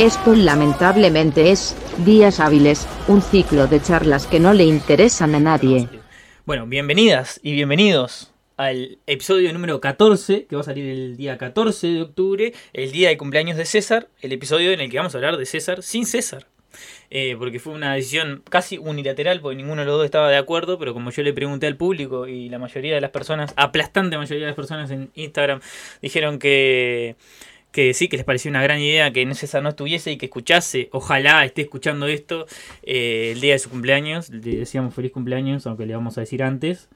[0.00, 5.90] Esto lamentablemente es, Días Hábiles, un ciclo de charlas que no le interesan a nadie.
[6.46, 11.86] Bueno, bienvenidas y bienvenidos al episodio número 14, que va a salir el día 14
[11.86, 15.18] de octubre, el día de cumpleaños de César, el episodio en el que vamos a
[15.18, 16.46] hablar de César sin César.
[17.10, 20.78] Eh, porque fue una decisión casi unilateral, porque ninguno de los dos estaba de acuerdo,
[20.78, 24.44] pero como yo le pregunté al público y la mayoría de las personas, aplastante mayoría
[24.44, 25.60] de las personas en Instagram,
[26.00, 27.16] dijeron que,
[27.72, 30.88] que sí, que les parecía una gran idea que César no estuviese y que escuchase,
[30.92, 32.46] ojalá esté escuchando esto
[32.82, 36.42] eh, el día de su cumpleaños, le decíamos feliz cumpleaños, aunque le vamos a decir
[36.42, 36.88] antes,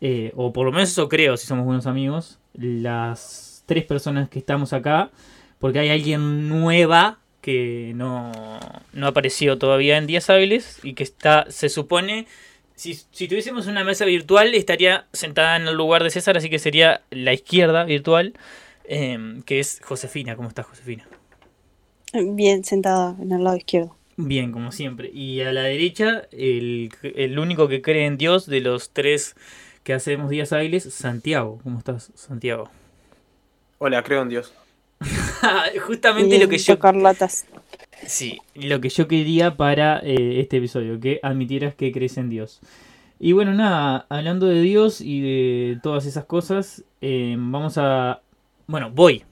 [0.00, 4.38] eh, o por lo menos eso creo, si somos buenos amigos, las tres personas que
[4.38, 5.10] estamos acá,
[5.58, 8.32] porque hay alguien nueva que no,
[8.94, 12.26] no apareció todavía en días hábiles y que está, se supone,
[12.74, 16.58] si, si tuviésemos una mesa virtual estaría sentada en el lugar de César, así que
[16.58, 18.32] sería la izquierda virtual,
[18.84, 20.36] eh, que es Josefina.
[20.36, 21.06] ¿Cómo estás, Josefina?
[22.12, 23.96] Bien, sentada en el lado izquierdo.
[24.16, 25.10] Bien, como siempre.
[25.12, 29.34] Y a la derecha, el, el único que cree en Dios de los tres
[29.82, 31.60] que hacemos días hábiles, Santiago.
[31.62, 32.70] ¿Cómo estás, Santiago?
[33.78, 34.54] Hola, creo en Dios.
[35.86, 36.76] Justamente lo que yo...
[36.76, 37.46] Tocar latas.
[38.06, 42.60] Sí, lo que yo quería para eh, este episodio, que admitieras que crees en Dios.
[43.18, 48.20] Y bueno, nada, hablando de Dios y de todas esas cosas, eh, vamos a...
[48.66, 49.24] Bueno, voy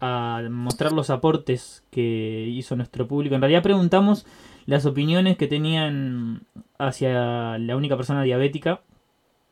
[0.00, 3.34] a mostrar los aportes que hizo nuestro público.
[3.34, 4.26] En realidad preguntamos
[4.66, 6.42] las opiniones que tenían
[6.78, 8.80] hacia la única persona diabética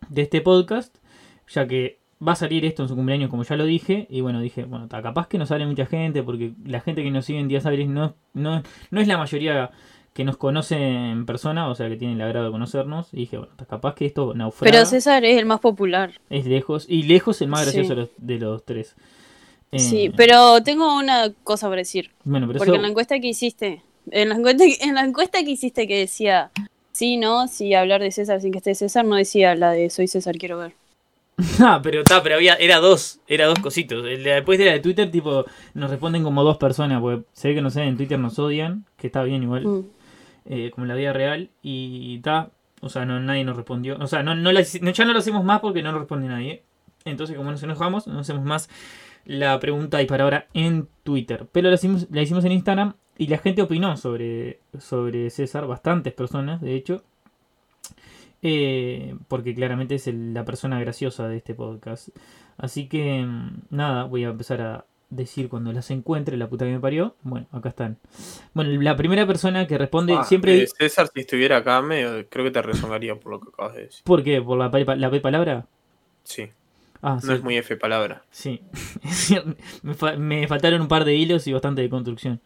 [0.09, 0.97] de este podcast,
[1.49, 4.41] ya que va a salir esto en su cumpleaños, como ya lo dije, y bueno,
[4.41, 7.39] dije, bueno, ta, capaz que no sale mucha gente, porque la gente que nos sigue
[7.39, 9.71] en Días Hábiles no, no, no es la mayoría
[10.13, 13.39] que nos conoce en persona, o sea, que tiene el agrado de conocernos, y dije,
[13.39, 14.71] bueno, ta, capaz que esto naufraga.
[14.73, 16.11] Pero César es el más popular.
[16.29, 17.67] Es lejos, y lejos el más Sí.
[17.67, 18.97] gracioso de, los, de los tres.
[19.79, 22.11] Sí, pero tengo una cosa para decir.
[22.25, 25.39] Bueno, pero Porque eso- en la encuesta que hiciste, en la encuesta, en la encuesta
[25.45, 26.51] que hiciste que decía
[26.93, 30.09] sí, no, si hablar de César sin que esté César, no decía la de soy
[30.09, 30.73] César, quiero ver.
[31.61, 34.03] Ah, pero está, pero había, era dos, era dos cositos.
[34.03, 35.45] Después de la de Twitter, tipo,
[35.75, 38.85] nos responden como dos personas, porque se ve que no sé, en Twitter nos odian,
[38.99, 39.65] que está bien igual.
[39.67, 39.85] Mm.
[40.47, 42.51] eh, como en la vida real y ta,
[42.81, 43.97] o sea, no, nadie nos respondió.
[44.01, 46.27] O sea, no, no la- no- ya no lo hacemos más porque no nos responde
[46.29, 46.63] nadie.
[47.05, 48.69] Entonces, como nos enojamos, no hacemos más
[49.25, 51.47] la pregunta disparadora en Twitter.
[51.53, 56.13] Pero la hicimos, la hicimos en Instagram y la gente opinó sobre, sobre César, bastantes
[56.15, 57.03] personas, de hecho.
[58.43, 62.09] Eh, porque claramente es el- la persona graciosa de este podcast.
[62.57, 66.71] Así que, mm, nada, voy a empezar a decir cuando las encuentre, la puta que
[66.73, 67.17] me parió.
[67.23, 67.99] Bueno, acá están.
[68.55, 70.63] Bueno, la primera persona que responde Ah, siempre...
[70.63, 73.83] eh, César, si estuviera acá, me, creo que te rezongaría por lo que acabas de
[73.83, 74.03] decir.
[74.05, 74.41] ¿Por qué?
[74.41, 75.67] ¿Por la, la P palabra?
[76.23, 76.49] Sí,
[77.03, 77.33] Ah, no sí.
[77.33, 78.23] es muy F palabra.
[78.31, 78.61] Sí.
[79.83, 82.41] me, fa- me faltaron un par de hilos y bastante de construcción.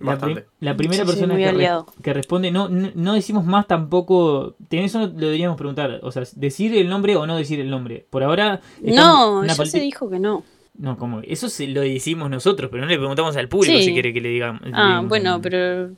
[0.00, 0.40] La, Bastante.
[0.42, 1.86] pri- la primera Sí, persona que, re- aliado.
[2.02, 4.56] que responde, no, no, no decimos más tampoco.
[4.70, 6.00] Eso lo deberíamos preguntar.
[6.02, 8.04] O sea, decir el nombre o no decir el nombre.
[8.10, 8.60] Por ahora.
[8.82, 10.42] No, ya se dijo que no.
[10.76, 13.84] No, como eso se lo decimos nosotros, pero no le preguntamos al público Sí.
[13.84, 14.60] si quiere que le digamos.
[14.62, 15.90] le Ah, digamos bueno, pero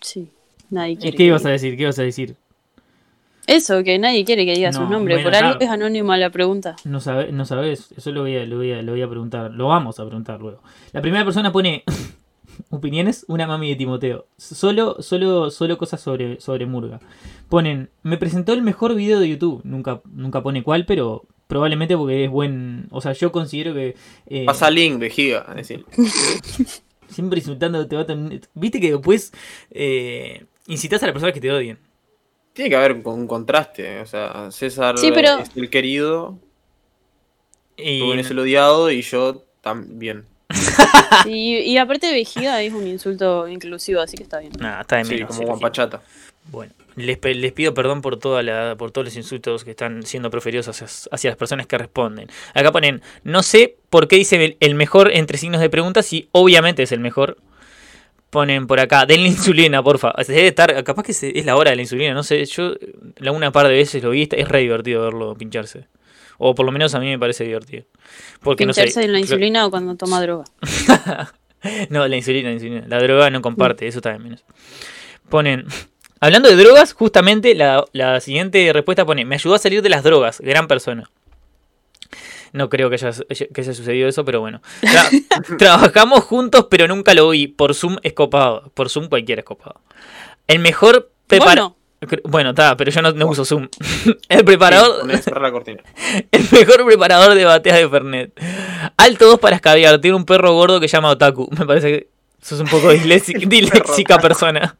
[0.00, 0.30] sí,
[0.70, 1.16] nadie Eh, quiere.
[1.18, 1.76] ¿Qué ibas a decir?
[1.76, 2.34] ¿Qué ibas a decir?
[3.46, 5.16] Eso, que nadie quiere que diga No, sus nombres.
[5.18, 5.64] bueno, Por algo claro.
[5.64, 6.76] es anónima la pregunta.
[6.84, 9.50] No, sabe, no sabes, eso lo voy, a, lo, voy a, lo voy a preguntar,
[9.50, 10.62] lo vamos a preguntar luego.
[10.92, 11.82] La primera persona pone
[12.70, 14.26] opiniones, una mami de Timoteo.
[14.36, 17.00] Solo, solo, solo cosas sobre, sobre Murga.
[17.48, 19.60] Ponen, me presentó el mejor video de YouTube.
[19.64, 22.86] Nunca, nunca pone cuál, pero probablemente porque es buen.
[22.90, 23.94] O sea, yo considero que.
[24.26, 25.84] eh, Pasa link, vejiga, es decir.
[27.08, 28.06] siempre insultando te va
[28.54, 29.32] Viste que después
[29.70, 31.78] eh, incitas a las personas que te odien.
[32.52, 34.00] Tiene que haber un contraste.
[34.00, 36.38] O sea, César Sí, pero- es el querido,
[37.76, 40.24] Y, Rubén es el odiado y yo también.
[41.26, 44.52] Y, y aparte vejiga es un insulto inclusivo, así que está bien.
[44.58, 45.28] Nada, está de Sí, menos.
[45.28, 45.62] como sí, Juan sí.
[45.62, 46.02] Pachata.
[46.50, 47.18] Bueno, les,
[47.52, 51.30] pido perdón por toda la, por todos los insultos que están siendo proferidos hacia, hacia
[51.30, 52.28] las personas que responden.
[52.54, 56.28] Acá ponen, no sé por qué dice el, el mejor entre signos de preguntas y
[56.32, 57.36] obviamente es el mejor.
[58.32, 60.14] Ponen por acá, denle insulina, porfa.
[60.24, 62.72] Se debe estar, capaz que se- es la hora de la insulina, no sé, yo
[63.18, 65.86] la una par de veces lo vi, es re divertido verlo pincharse.
[66.38, 67.84] O por lo menos a mí me parece divertido.
[68.42, 68.84] Porque no sé.
[68.84, 70.44] ¿Pincharse en la creo- insulina o cuando toma droga?
[71.90, 72.84] no, la insulina, la insulina.
[72.88, 74.44] La droga no comparte, eso está de menos.
[75.28, 75.66] Ponen.
[76.18, 80.02] Hablando de drogas, justamente la, la siguiente respuesta pone: Me ayudó a salir de las
[80.04, 81.10] drogas, gran persona.
[82.52, 83.10] No creo que haya,
[83.52, 84.60] que haya sucedido eso, pero bueno.
[84.82, 87.46] Tra- trabajamos juntos, pero nunca lo vi.
[87.48, 88.70] Por Zoom es copado.
[88.74, 89.80] Por Zoom cualquiera es copado.
[90.46, 91.72] El mejor preparador.
[92.00, 93.68] Bueno, Bueno, está, pero yo no, no uso Zoom.
[94.28, 95.10] El preparador.
[95.22, 95.82] Sí, la cortina.
[96.30, 98.32] El mejor preparador de bateas de Fernet.
[98.96, 99.98] Alto 2 para escabiar.
[100.00, 101.48] Tiene un perro gordo que llama Otaku.
[101.58, 102.08] Me parece que
[102.42, 104.76] Sos un poco disléxica, persona.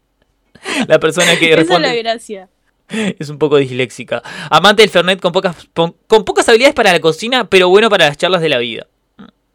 [0.89, 2.49] La persona que Esa es la responde gracia.
[3.19, 4.23] es un poco disléxica.
[4.51, 8.17] Amante del Fernet con pocas, con pocas habilidades para la cocina, pero bueno para las
[8.17, 8.87] charlas de la vida.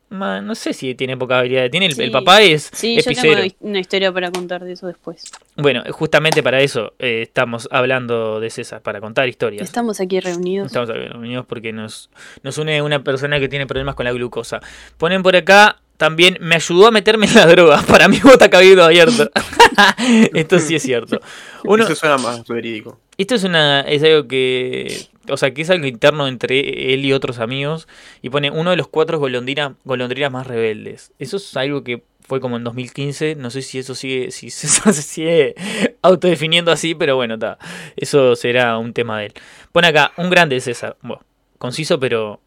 [0.09, 1.69] Ma, no sé si tiene pocas habilidades.
[1.69, 5.23] Tiene el, papá es, Sí, yo tengo una historia para contar de eso después.
[5.57, 9.63] Bueno, justamente para eso eh, estamos hablando de César, para contar historias.
[9.63, 10.67] Estamos aquí reunidos.
[10.67, 12.09] Estamos aquí reunidos porque nos,
[12.41, 14.61] nos une una persona que tiene problemas con la glucosa.
[14.97, 17.81] Ponen por acá, también me ayudó a meterme en la droga.
[17.87, 19.29] Para mí bota cabido abierto.
[20.33, 21.19] Esto sí es cierto.
[21.65, 22.97] Uno, Eso suena más verídico.
[23.17, 27.13] Esto es una es algo que o sea que es algo interno entre él y
[27.13, 27.87] otros amigos
[28.21, 32.39] y pone uno de los cuatro golondrina, golondrinas más rebeldes eso es algo que fue
[32.39, 35.55] como en 2015 no sé si eso sigue si César se sigue
[36.01, 37.57] autodefiniendo así pero bueno está
[37.95, 39.33] eso será un tema de él
[39.71, 41.23] pone acá un grande César bueno,
[41.57, 42.39] conciso pero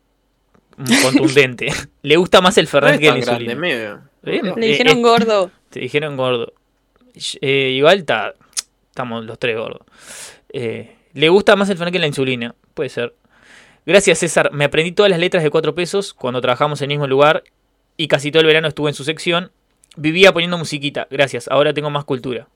[1.03, 1.69] contundente
[2.03, 4.01] le gusta más el No Fernet es que grande, insulina medio.
[4.23, 5.51] Eh, Le eh, dijeron eh, gordo.
[5.71, 6.53] te dijeron gordo.
[7.41, 8.35] Eh, igual está.
[8.89, 9.87] Estamos los tres gordos.
[10.53, 12.55] Eh, le gusta más el Fernet que la insulina.
[12.75, 13.15] Puede ser.
[13.87, 14.51] Gracias, César.
[14.53, 17.43] Me aprendí todas las letras de 4 pesos cuando trabajamos en el mismo lugar.
[17.97, 19.51] Y casi todo el verano estuve en su sección.
[19.97, 21.07] Vivía poniendo musiquita.
[21.11, 21.49] Gracias.
[21.49, 22.49] Ahora tengo más cultura.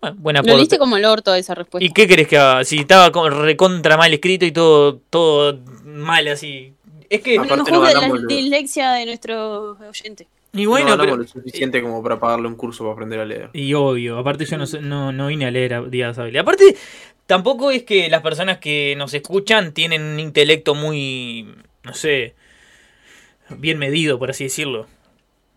[0.00, 0.78] Bueno, buena Lo aporte.
[0.78, 1.84] como el orto esa respuesta.
[1.84, 2.64] ¿Y qué querés que haga?
[2.64, 6.74] Si estaba con- recontra mal escrito y todo, todo mal así.
[7.08, 7.36] Es que.
[7.36, 10.26] No, no Aparte no juzgue ganamos la dislexia de nuestro oyente.
[10.52, 11.16] Y Bueno, no pero.
[11.16, 13.50] ganamos lo suficiente como para pagarle un curso para aprender a leer.
[13.54, 16.42] Y obvio, aparte yo no, no, no vine a leer a Díaz Ávila.
[16.42, 16.76] Aparte,
[17.26, 21.54] tampoco es que las personas que nos escuchan tienen un intelecto muy,
[21.84, 22.34] no sé,
[23.58, 24.86] bien medido, por así decirlo.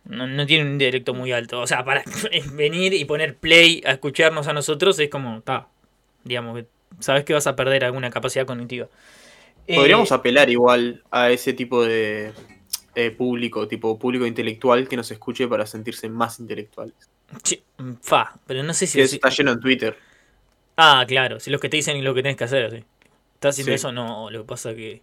[0.05, 1.59] No, no tienen un intelecto muy alto.
[1.61, 2.03] O sea, para
[2.53, 5.67] venir y poner play a escucharnos a nosotros es como, ta,
[6.23, 6.67] digamos, que
[6.99, 8.87] sabes que vas a perder alguna capacidad cognitiva.
[9.67, 12.33] Eh, Podríamos apelar igual a ese tipo de
[12.95, 16.95] eh, público, tipo público intelectual que nos escuche para sentirse más intelectuales.
[17.43, 17.61] che,
[18.01, 19.05] fa, pero no sé si...
[19.07, 19.97] Si- está lleno en Twitter.
[20.77, 22.83] Ah, claro, si los que te dicen lo que tenés que hacer, sí.
[23.35, 23.75] ¿Estás haciendo Sí.
[23.75, 23.91] eso?
[23.91, 24.93] No, lo que pasa que.
[24.93, 25.01] Eh,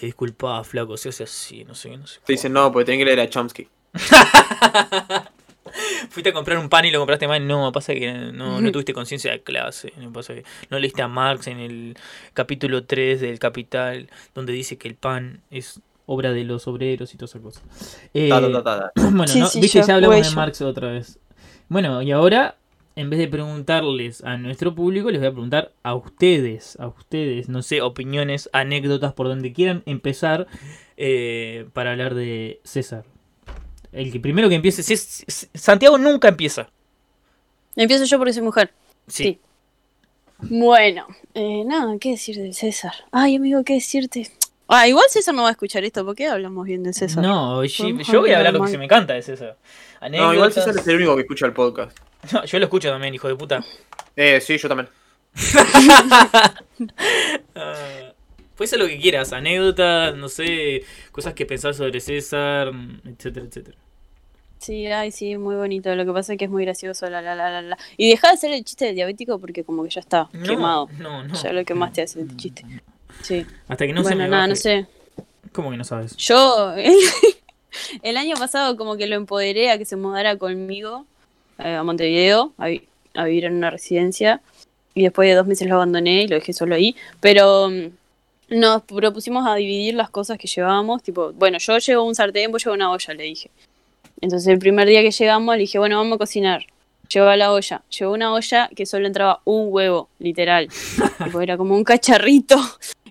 [0.00, 2.20] disculpa, flaco, se hace así, no sé no sé.
[2.24, 3.68] Te dicen, no, porque tenés que leer a Chomsky.
[6.10, 7.46] Fuiste a comprar un pan y lo compraste mal.
[7.46, 9.92] No, pasa que no, no tuviste conciencia de clase.
[9.96, 11.96] No, pasa que no leíste a Marx en el
[12.32, 17.16] capítulo 3 del Capital, donde dice que el pan es obra de los obreros y
[17.16, 17.62] todas esas cosas.
[18.12, 19.02] Eh, Ta, ta, ta, ta, ta.
[19.10, 19.46] Bueno, Sí, ¿no?
[19.48, 20.32] sí, viste, ya ya hablamos de yo.
[20.36, 21.18] Marx otra vez.
[21.68, 22.56] Bueno, y ahora,
[22.96, 27.48] en vez de preguntarles a nuestro público, les voy a preguntar a ustedes, a ustedes,
[27.48, 30.46] no sé, opiniones, anécdotas, por donde quieran empezar
[30.96, 33.04] eh, para hablar de César.
[33.92, 36.68] El que primero que empiece, si es- si- Santiago nunca empieza.
[37.76, 38.72] Empiezo yo porque soy mujer.
[39.06, 39.22] Sí.
[39.24, 39.38] Sí.
[40.50, 42.92] Bueno, eh, nada, ¿qué decir de César?
[43.12, 44.30] Ay, amigo, ¿qué decirte?
[44.68, 47.22] Ah, igual César no va a escuchar esto, ¿por qué hablamos bien de César?
[47.22, 49.56] No, yo, voy a hablar lo que se me canta de César.
[50.10, 50.52] No, igual.
[50.52, 51.96] César es el único que escucha el podcast.
[52.32, 53.62] No, yo lo escucho también, hijo de puta.
[54.16, 54.88] Eh, sí, yo también.
[57.54, 58.12] Ah,
[58.56, 62.70] Puede ser lo que quieras, anécdotas, no sé, cosas que pensás sobre César,
[63.04, 63.76] etcétera, etcétera.
[64.58, 65.94] Sí, ay, sí, muy bonito.
[65.94, 67.78] Lo que pasa es que es muy gracioso, la, la, la, la, la.
[67.96, 70.88] Y deja de hacer el chiste del diabético porque como que ya está No, quemado.
[70.98, 71.34] No, no.
[71.34, 72.64] Ya lo que más te hace el chiste.
[73.22, 73.46] Sí.
[73.68, 74.48] Hasta que no se bueno, me nada, baje.
[74.50, 74.86] no sé.
[75.52, 76.16] ¿Cómo que no sabes?
[76.16, 76.74] Yo
[78.02, 81.06] el año pasado como que lo empoderé a que se mudara conmigo
[81.58, 82.82] eh, a Montevideo, a, vi-
[83.14, 84.40] a vivir en una residencia.
[84.96, 86.94] Y después de dos meses lo abandoné y lo dejé solo ahí.
[87.20, 87.86] Pero mm,
[88.56, 91.02] nos propusimos a dividir las cosas que llevábamos.
[91.02, 93.50] Tipo, bueno, yo llevo un sartén, vos llevo una olla, le dije.
[94.20, 96.64] Entonces el primer día que llegamos le dije, bueno, vamos a cocinar.
[97.12, 97.82] Lleva la olla.
[97.90, 100.68] Llevó una olla que solo entraba un huevo, literal.
[101.24, 102.56] Tipo, era como un cacharrito.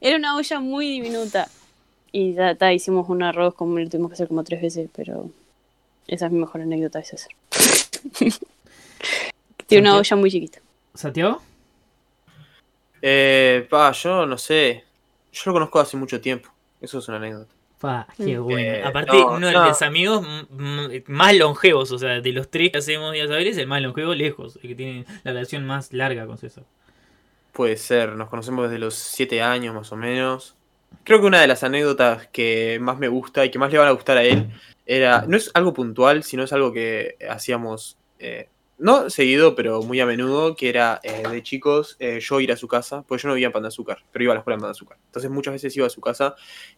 [0.04, 1.48] Era una olla muy diminuta.
[2.12, 5.30] Y ta, ta, hicimos un arroz como lo tuvimos que hacer como tres veces, pero
[6.08, 7.32] esa es mi mejor anécdota de César.
[9.68, 10.60] Tiene una olla muy chiquita.
[10.94, 11.42] ¿Santiago?
[13.02, 14.84] Eh, pa, yo no sé.
[15.32, 16.50] Yo lo conozco hace mucho tiempo.
[16.82, 17.52] Eso es una anécdota.
[17.80, 18.44] Pa, qué Mm.
[18.44, 18.60] bueno.
[18.60, 19.66] Eh, Aparte, no, uno de no.
[19.66, 20.26] los amigos
[21.08, 23.82] más longevos, o sea, de los tres que hacemos días a ver, es el más
[23.82, 26.64] longevo lejos, el que tiene la relación más larga con César.
[27.54, 30.56] Puede ser, nos conocemos desde los 7 años más o menos.
[31.04, 33.88] Creo que una de las anécdotas que más me gusta y que más le van
[33.88, 34.50] a gustar a él
[34.88, 40.00] era, no es algo puntual, sino es algo que hacíamos, eh, no seguido, pero muy
[40.00, 43.28] a menudo, que era eh, de chicos eh, yo ir a su casa, pues yo
[43.28, 44.98] no vivía en Pan de Azúcar, pero iba a la escuela en Pan de Azúcar.
[45.06, 46.36] Entonces muchas veces iba a su casa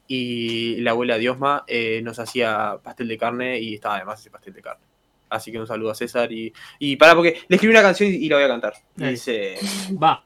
[0.10, 4.54] y la abuela Diosma eh, nos hacía pastel de carne y estaba además ese pastel
[4.54, 4.84] de carne.
[5.30, 8.16] Así que un saludo a César y, y para porque le escribí una canción y,
[8.16, 8.74] y la voy a cantar.
[8.98, 9.56] Dice,
[10.02, 10.26] Va.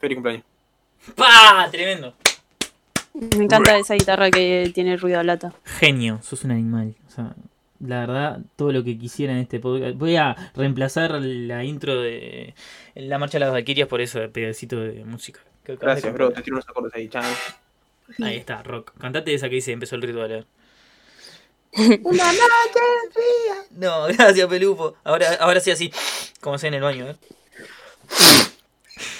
[0.00, 0.44] Feliz cumpleaños.
[1.14, 2.14] Pa, tremendo.
[3.14, 5.52] Me encanta esa guitarra que tiene ruido a lata.
[5.64, 6.94] Genio, sos un animal.
[7.08, 7.34] O sea,
[7.80, 9.96] la verdad, todo lo que quisiera en este podcast.
[9.96, 12.54] Voy a reemplazar la intro de
[12.94, 15.40] la marcha de las Valquirias por ese pedacito de música.
[15.64, 16.30] que Gracias, bro.
[16.32, 17.24] Te tiro unos acordes ahí, chan.
[18.22, 18.92] Ahí está, rock.
[18.98, 20.32] Cantate esa que dice, empezó el ritual.
[20.32, 20.44] eh.
[22.02, 22.80] Una noche
[23.12, 23.64] fría.
[23.70, 24.96] No, gracias, Pelupo.
[25.04, 25.92] Ahora, ahora sí así,
[26.40, 27.16] como sea en el baño, ¿eh?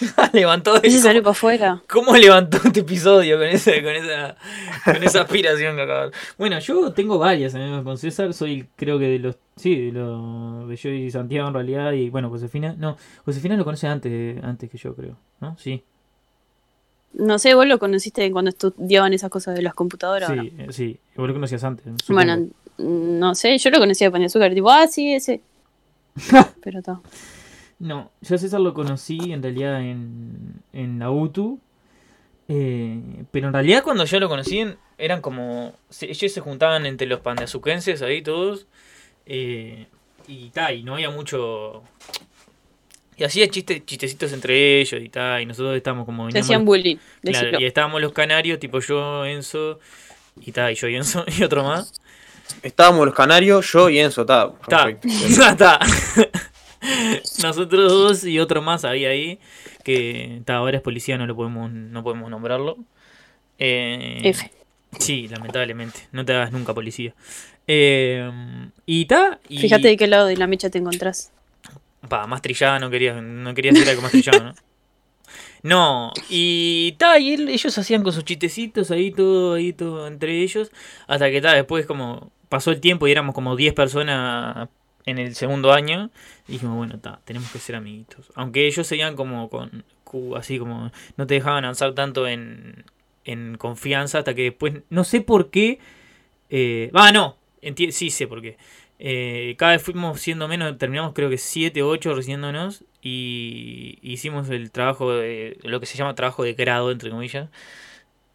[0.33, 1.83] levantó Ese salió para afuera.
[1.89, 4.37] ¿Cómo levantó este episodio con esa, con esa,
[4.85, 6.13] con esa aspiración que acabas?
[6.39, 8.33] Bueno, yo tengo varias anécdotas con César.
[8.33, 9.37] Soy, creo que de los.
[9.57, 10.69] Sí, de los.
[10.69, 11.93] De yo y Santiago en realidad.
[11.93, 12.75] Y bueno, Josefina.
[12.79, 15.17] No, Josefina lo conoce antes, antes que yo, creo.
[15.41, 15.57] ¿No?
[15.59, 15.83] Sí.
[17.13, 20.31] No sé, vos lo conociste cuando estudiaban esas cosas de las computadoras.
[20.31, 20.99] Sí, eh, sí.
[21.17, 21.85] Vos lo conocías antes.
[22.03, 22.15] supongo.
[22.15, 24.55] Bueno, no sé, yo lo conocía de Pan de Azúcar.
[24.55, 25.41] Tipo, ah, sí, ese.
[26.63, 27.01] Pero está.
[27.81, 31.59] No, yo a César lo conocí en realidad en, en la UTU.
[32.49, 34.65] eh, pero en realidad cuando yo lo conocí
[34.99, 35.73] eran como...
[35.89, 38.67] se- ellos se juntaban entre los pandeazuquenses ahí todos.
[39.27, 39.87] eh,
[40.29, 41.83] y tal, y no había mucho...
[43.17, 46.25] Y hacía chistes, chistecitos entre ellos y tal, y nosotros estábamos como...
[46.27, 46.97] Veníamos hacían bullying.
[47.23, 49.79] claro, y estábamos los canarios, tipo yo, Enzo,
[50.41, 51.93] y tal, y yo y Enzo, y otro más.
[52.63, 54.53] Estábamos los canarios, yo y Enzo, está.
[54.63, 55.09] Está, Perfecto.
[55.37, 55.79] ya está.
[57.43, 59.39] Nosotros dos y otro más había ahí.
[59.85, 62.79] Que ahora es policía, no lo podemos, no podemos nombrarlo.
[63.59, 64.51] Eh, F.
[64.99, 66.09] Sí, lamentablemente.
[66.13, 67.15] No te hagas nunca policía.
[67.67, 68.31] Eh,
[68.87, 69.39] y está.
[69.49, 71.33] Y, Fíjate de qué lado de la mecha te encontrás.
[72.09, 74.55] Pa, más trillada no querías, no querías decir algo más trillado, ¿no?
[75.63, 80.41] No, y ta, y él- ellos hacían con sus chistecitos ahí todo, ahí todo entre
[80.43, 80.71] ellos,
[81.07, 84.69] hasta que ta, después como pasó el tiempo y éramos como 10 personas
[85.07, 86.11] en el segundo año,
[86.47, 88.31] dijimos, bueno, ta, tenemos que ser amiguitos.
[88.35, 89.85] Aunque ellos seguían como con,
[90.37, 92.85] así como, no te dejaban avanzar tanto en,
[93.25, 95.79] en confianza, hasta que después, no sé por qué,
[96.51, 97.37] eh, va, no,
[97.91, 98.57] sí sé por qué.
[99.03, 104.51] Eh, cada vez fuimos siendo menos, terminamos creo que 7 o 8 recibiéndonos y hicimos
[104.51, 107.49] el trabajo de lo que se llama trabajo de grado, entre comillas,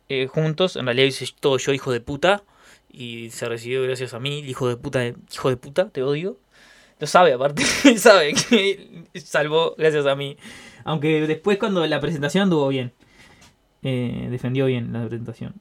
[0.09, 0.75] eh, juntos.
[0.75, 2.43] En realidad hice todo yo, hijo de puta,
[2.91, 6.37] y se recibió gracias a mí, hijo de puta, hijo de puta, te odio.
[6.99, 7.63] Lo sabe, aparte,
[7.97, 10.37] sabe que salvó gracias a mí.
[10.83, 12.93] Aunque después cuando la presentación anduvo bien,
[13.83, 15.53] eh, defendió bien la presentación.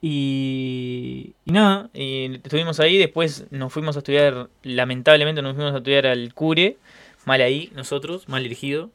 [0.00, 6.06] Y, y nada, estuvimos ahí, después nos fuimos a estudiar, lamentablemente nos fuimos a estudiar
[6.06, 6.76] al Cure,
[7.24, 8.90] mal ahí, nosotros, mal elegido.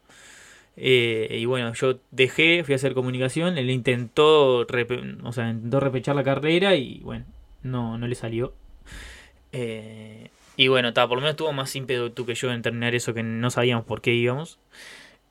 [0.76, 6.16] Eh, y bueno, yo dejé, fui a hacer comunicación, él intentó, o sea, intentó repechar
[6.16, 7.26] la carrera y bueno,
[7.64, 8.54] no, no le salió.
[9.54, 12.94] Eh, y bueno, ta, por lo menos tuvo más ímpetu tú que yo en terminar
[12.96, 14.60] eso que no sabíamos por qué íbamos.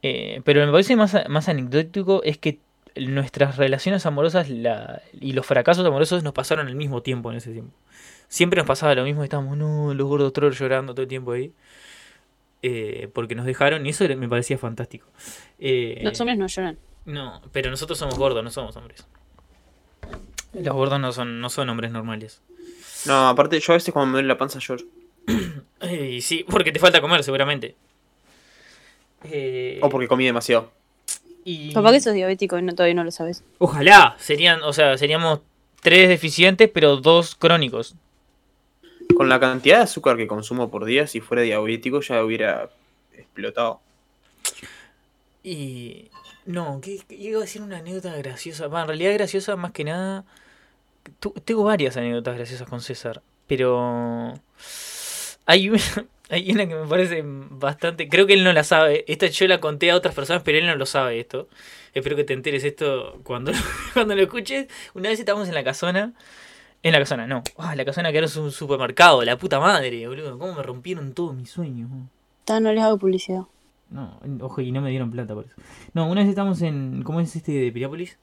[0.02, 2.60] Eh, pero me parece más, más anecdótico es que
[2.96, 7.52] nuestras relaciones amorosas la- y los fracasos amorosos nos pasaron al mismo tiempo en ese
[7.52, 7.74] tiempo.
[8.28, 11.52] Siempre nos pasaba lo mismo, estábamos, no, los gordos trolls llorando todo el tiempo ahí.
[12.62, 15.06] Eh, porque nos dejaron y eso me parecía fantástico.
[15.58, 16.78] Eh, Los hombres no lloran.
[17.04, 19.06] no, pero nosotros somos gordos, no somos hombres.
[20.54, 22.40] Los gordos no son, no son hombres normales.
[23.06, 24.84] No, aparte, yo a veces cuando me duele la panza lloro.
[25.80, 27.74] Eh, Y sí, porque te falta comer seguramente.
[29.24, 30.70] Eh, O porque comí demasiado.
[31.44, 33.42] y- Papá que sos diabético y no, todavía no lo sabes.
[33.58, 35.40] Ojalá, serían, o sea, seríamos
[35.82, 37.94] tres deficientes, pero dos crónicos.
[39.16, 42.68] Con la cantidad de azúcar que consumo por día, si fuera diabético, ya hubiera
[43.14, 43.80] explotado.
[45.42, 46.10] Y.
[46.44, 48.66] No, que iba a decir una anécdota graciosa.
[48.66, 50.24] En realidad graciosa más que nada.
[51.20, 53.22] tu- tengo varias anécdotas graciosas con César.
[53.46, 54.34] Pero.
[55.46, 55.80] Hay una,
[56.28, 58.08] hay una que me parece bastante.
[58.08, 59.04] Creo que él no la sabe.
[59.08, 61.48] Esta yo la conté a otras personas, pero él no lo sabe esto.
[61.94, 63.52] Espero que te enteres esto cuando,
[63.94, 64.66] cuando lo escuches.
[64.94, 66.12] Una vez estábamos en la casona.
[66.82, 67.42] En la casona, no.
[67.56, 69.24] Ah, la casona que era un supermercado.
[69.24, 70.38] La puta madre, boludo.
[70.38, 71.88] ¿Cómo me rompieron todos mis sueños?
[72.48, 73.42] no les hago publicidad.
[73.88, 75.54] No, ojo, y no me dieron plata por eso.
[75.94, 77.02] No, una vez estamos en.
[77.02, 78.18] ¿Cómo es este de Piriápolis?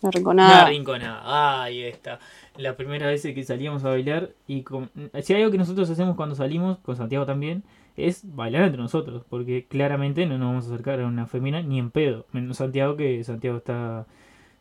[0.00, 0.68] La rinconada.
[0.68, 1.62] Rinconada.
[1.64, 2.20] Ahí está.
[2.56, 4.30] La primera vez que salíamos a bailar.
[4.46, 4.90] Y con-
[5.22, 7.64] si hay algo que nosotros hacemos cuando salimos, con Santiago también,
[7.96, 9.24] es bailar entre nosotros.
[9.28, 12.26] Porque claramente no nos vamos a acercar a una femina ni en pedo.
[12.32, 14.06] Menos Santiago, que Santiago está.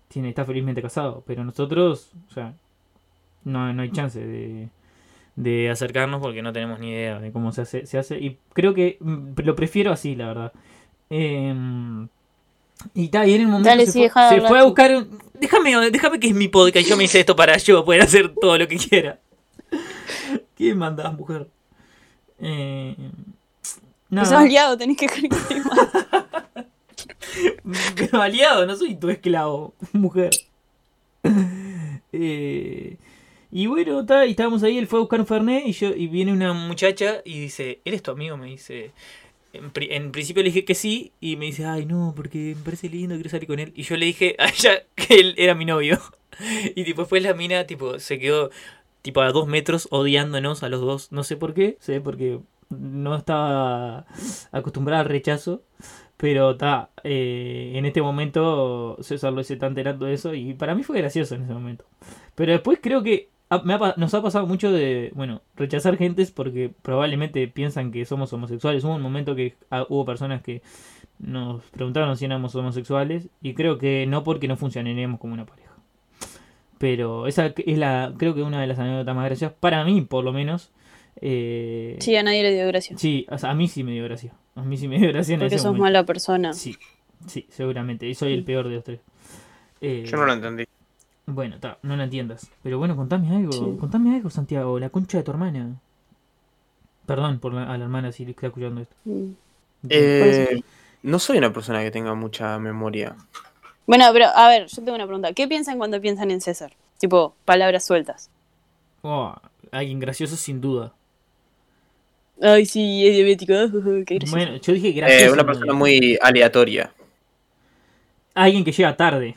[0.07, 1.23] Tiene, está felizmente casado.
[1.27, 2.53] Pero nosotros, o sea,
[3.43, 4.69] no, no hay chance de,
[5.35, 7.85] de acercarnos porque no tenemos ni idea de cómo se hace.
[7.85, 10.53] Se hace y creo que mm, lo prefiero así, la verdad.
[11.09, 12.07] Em,
[12.93, 14.59] y tal, y en el momento Dale, se, sí, fue, deja de se hablar fue
[14.59, 14.95] a buscar.
[14.95, 16.87] un- Déjame, déjame que es mi podcast.
[16.87, 19.19] Yo me hice esto para yo poder hacer todo lo que quiera.
[20.57, 21.47] ¿Qué mandás, mujer?
[22.39, 22.95] Eh,
[23.61, 25.89] Sos aliado, tenés que creer que más.
[27.95, 30.31] Pero aliado, no soy tu esclavo, mujer.
[32.11, 32.97] Eh,
[33.51, 36.07] Y bueno, ta, y estábamos ahí, él fue a buscar un Fernet y yo y
[36.07, 38.37] viene una muchacha y dice, ¿eres tu amigo?
[38.37, 38.91] Me dice.
[39.53, 42.89] En, en principio le dije que sí y me dice, ay no, porque me parece
[42.89, 43.73] lindo, quiero salir con él.
[43.75, 45.99] Y yo le dije a ella que él era mi novio.
[46.75, 48.51] Y tipo, después la mina tipo se quedó
[49.01, 51.11] tipo a dos metros odiándonos a los dos.
[51.11, 52.39] No sé por qué, sé porque
[52.69, 54.05] no estaba
[54.51, 55.63] acostumbrada al rechazo.
[56.17, 60.81] Pero está, en este momento César lo se está enterando de eso y para mí
[60.81, 61.85] fue gracioso en ese momento.
[62.33, 66.31] Pero después creo que ha- me ha nos ha pasado mucho de, bueno, rechazar gentes
[66.31, 68.83] porque probablemente piensan que somos homosexuales.
[68.83, 70.61] Hubo un momento que ah, hubo personas que
[71.19, 75.71] nos preguntaron si éramos homosexuales y creo que no porque no funcionaríamos como una pareja.
[76.77, 80.23] Pero esa es la, creo que una de las anécdotas más graciosas, para mí por
[80.23, 80.71] lo menos.
[81.21, 82.95] Eh, Sí, a nadie le dio gracia.
[82.99, 84.33] sí, o sea, a mí sí me dio gracia.
[84.53, 85.83] A mí sí me dio gracia en Porque ese sos momento.
[85.83, 86.53] mala persona.
[86.53, 86.75] Sí,
[87.25, 88.07] sí, seguramente.
[88.07, 88.99] Y soy el peor de los tres.
[89.81, 90.65] Eh, Yo no lo entendí.
[91.27, 92.49] Bueno, está, no la entiendas.
[92.63, 93.51] Pero bueno, contame algo.
[93.51, 93.77] Sí.
[93.79, 94.79] Contame algo, Santiago.
[94.79, 95.75] La concha de tu hermana.
[97.05, 98.95] Perdón por la, a la hermana si le está escuchando esto.
[99.03, 99.31] Mm.
[99.89, 100.61] Eh,
[101.03, 103.15] no soy una persona que tenga mucha memoria.
[103.85, 105.33] Bueno, pero a ver, yo tengo una pregunta.
[105.33, 106.71] ¿Qué piensan cuando piensan en César?
[106.97, 108.29] Tipo, palabras sueltas.
[109.01, 109.35] Oh,
[109.71, 110.93] alguien gracioso sin duda.
[112.41, 113.53] Ay, sí, es diabético.
[114.05, 114.35] Qué gracioso.
[114.35, 115.25] Bueno, yo dije gracioso.
[115.25, 116.91] Eh, una persona muy aleatoria.
[118.33, 119.35] Alguien que llega tarde.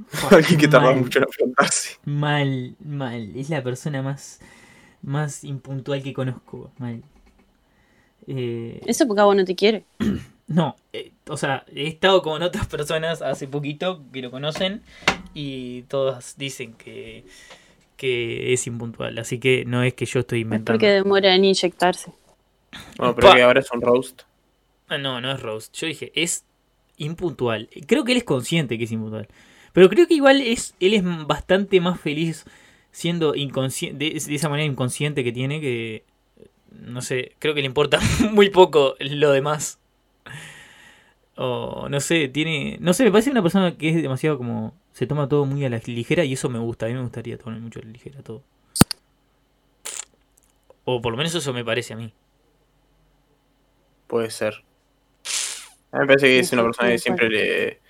[0.30, 1.96] alguien que tarda mal, mucho en afrontarse.
[2.04, 3.32] Mal, mal.
[3.36, 4.40] Es la persona más,
[5.02, 6.70] más impuntual que conozco.
[6.78, 7.02] Mal.
[8.26, 9.84] Eh, Eso porque a vos no te quiere.
[10.48, 14.82] No, eh, o sea, he estado con otras personas hace poquito que lo conocen
[15.32, 17.24] y todas dicen que,
[17.96, 19.16] que es impuntual.
[19.18, 20.76] Así que no es que yo estoy Es inventando.
[20.76, 22.12] porque demora en inyectarse.
[22.98, 23.34] Bueno, pero Pa.
[23.36, 24.22] que ahora es un roast.
[24.88, 25.74] Ah, No, no es roast.
[25.74, 26.44] Yo dije, es
[26.98, 27.70] impuntual.
[27.86, 29.28] Creo que él es consciente que es impuntual.
[29.72, 32.44] Pero creo que igual es, él es bastante más feliz
[32.90, 36.04] siendo inconsciente, de, de esa manera inconsciente que tiene que,
[36.70, 37.98] no sé, creo que le importa
[38.32, 39.78] muy poco lo demás.
[41.36, 45.06] O no sé, tiene, no sé, me parece una persona que es demasiado como, se
[45.06, 47.58] toma todo muy a la ligera y eso me gusta, a mí me gustaría tomar
[47.58, 48.42] mucho a la ligera todo.
[50.84, 52.12] O por lo menos eso me parece a mí.
[54.06, 54.62] Puede ser.
[55.92, 57.80] A mí me parece que es una persona que siempre le.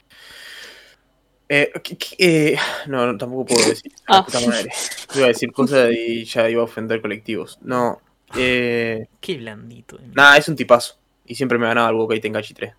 [1.55, 3.93] Eh, ¿qué- qué- eh, no, no, tampoco puedo decir.
[4.09, 4.25] Ah.
[4.25, 4.71] Puta madre.
[5.15, 7.59] Iba a decir cosas y ya iba a ofender colectivos.
[7.61, 8.01] No.
[8.35, 9.99] Eh, Qué blandito.
[10.15, 10.97] nada, es un tipazo.
[11.27, 12.73] Y siempre me ganaba el Boca y Tenkachi 3.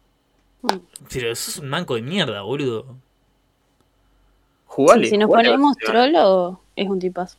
[1.12, 2.98] Pero sos un manco de mierda, boludo.
[4.66, 5.08] Jugale.
[5.08, 7.38] si nos jugale, ponemos trolo, es un tipazo.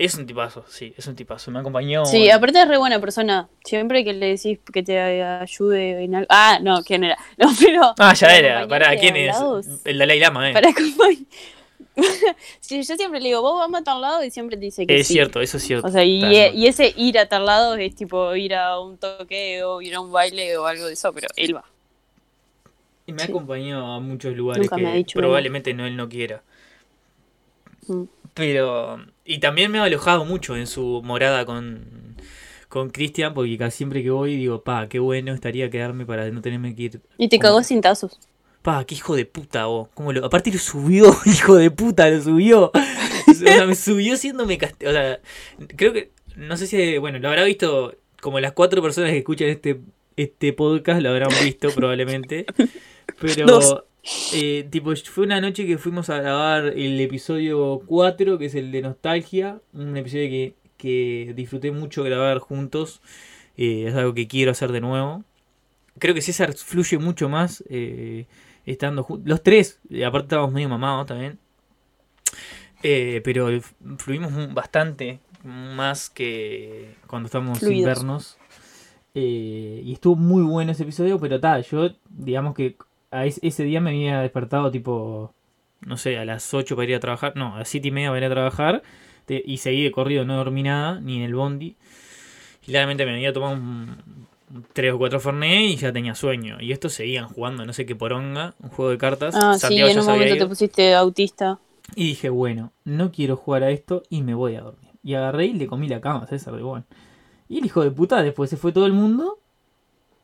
[0.00, 1.50] Es un tipazo, sí, es un tipazo.
[1.50, 2.06] Me acompañó.
[2.06, 3.50] Sí, aparte es re buena persona.
[3.62, 6.26] Siempre que le decís que te ayude en algo.
[6.30, 7.18] Ah, no, ¿quién era?
[7.36, 7.94] No, pero.
[7.98, 8.66] Ah, ya era.
[8.66, 9.36] Pará, ¿quién es?
[9.84, 10.52] El Dalai Lama, eh.
[10.54, 11.18] Para acompañar.
[12.60, 15.00] sí, yo siempre le digo, vos vamos a tal lado y siempre te dice que
[15.00, 15.12] Es sí.
[15.12, 15.86] cierto, eso es cierto.
[15.86, 19.82] O sea, y, ese ir a tal lado es tipo ir a un toque o
[19.82, 21.64] ir a un baile o algo de eso, pero él va.
[23.04, 23.32] Y me ha sí.
[23.32, 26.42] acompañado a muchos lugares Nunca ha que probablemente no él no quiera.
[27.86, 28.04] Mm.
[28.32, 29.04] Pero.
[29.30, 32.16] Y también me ha alojado mucho en su morada con.
[32.68, 36.40] Con Cristian, porque casi siempre que voy digo, pa, qué bueno estaría quedarme para no
[36.40, 37.00] tenerme que ir.
[37.16, 38.18] Y te cagó sin tazos.
[38.62, 39.88] Pa, qué hijo de puta vos.
[39.94, 40.24] ¿Cómo lo...
[40.24, 42.70] Aparte lo subió, hijo de puta, lo subió.
[43.28, 44.82] O sea, me subió siéndome cast...
[44.84, 45.20] O sea,
[45.76, 46.10] creo que.
[46.36, 46.98] No sé si.
[46.98, 47.94] Bueno, lo habrá visto.
[48.20, 49.80] Como las cuatro personas que escuchan este,
[50.16, 52.46] este podcast lo habrán visto probablemente.
[53.20, 53.46] Pero.
[53.46, 53.84] Dos.
[54.32, 58.72] Eh, tipo, fue una noche que fuimos a grabar el episodio 4, que es el
[58.72, 59.60] de Nostalgia.
[59.72, 63.00] Un episodio que, que disfruté mucho grabar juntos.
[63.56, 65.24] Eh, es algo que quiero hacer de nuevo.
[65.98, 68.26] Creo que César fluye mucho más eh,
[68.64, 69.28] estando juntos.
[69.28, 71.38] Los tres, eh, aparte estábamos medio mamados también.
[72.82, 73.48] Pero
[73.98, 77.86] fluimos bastante más que cuando estábamos sin Fluidos.
[77.86, 78.38] vernos.
[79.14, 82.76] Eh, y estuvo muy bueno ese episodio, pero tal, yo digamos que
[83.10, 85.34] a ese día me había despertado tipo,
[85.80, 88.08] no sé, a las 8 para ir a trabajar, no, a las 7 y media
[88.08, 88.82] para ir a trabajar,
[89.28, 91.76] y seguí de corrido, no dormí nada, ni en el bondi.
[92.62, 93.96] Y claramente me había tomado un,
[94.72, 96.60] tres o cuatro Fernet y ya tenía sueño.
[96.60, 99.34] Y estos seguían jugando, no sé qué poronga, un juego de cartas.
[99.36, 101.58] Ah, sí, Santiago en ya un momento te pusiste autista.
[101.94, 104.90] Y dije, bueno, no quiero jugar a esto y me voy a dormir.
[105.02, 106.84] Y agarré y le comí la cama a César de bueno.
[107.48, 109.39] Y el hijo de puta, después se fue todo el mundo.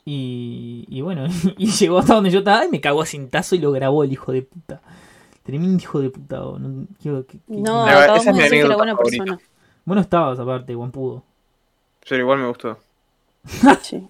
[0.09, 1.27] Y, y bueno,
[1.59, 4.13] y llegó hasta donde yo estaba y me cagó a cintazo y lo grabó el
[4.13, 4.81] hijo de puta.
[5.43, 6.37] Tremendo hijo de puta.
[6.37, 8.77] No, quiero que- que- No, La verdad, acabamos esa es de mi decir que era
[8.77, 9.25] buena favorita.
[9.25, 9.43] persona.
[9.85, 11.23] Vos no estabas aparte, guampudo.
[12.09, 12.79] Pero igual me gustó.
[13.83, 14.07] Sí.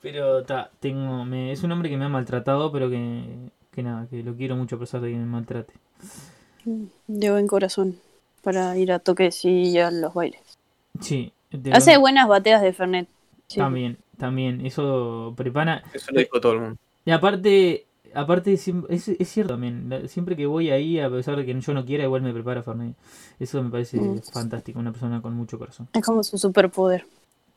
[0.00, 3.24] Pero ta, tengo, me, es un hombre que me ha maltratado, pero que,
[3.72, 5.72] que nada, que lo quiero mucho a pesar de que me maltrate.
[7.06, 7.98] De buen corazón.
[8.42, 10.40] Para ir a toques y a los bailes.
[11.00, 11.32] Sí.
[11.72, 13.08] Hace buenas bateas de Fernet.
[13.48, 13.58] Sí.
[13.58, 14.64] También, también.
[14.64, 15.82] Eso prepara.
[15.92, 16.76] Eso lo dijo todo el mundo.
[17.04, 19.90] Y aparte, aparte es, es cierto también.
[20.08, 22.94] Siempre que voy ahí, a pesar de que yo no quiera, igual me prepara Fernet.
[23.38, 24.20] Eso me parece Mm.
[24.32, 24.78] fantástico.
[24.78, 25.88] Una persona con mucho corazón.
[25.94, 27.06] Es como su superpoder.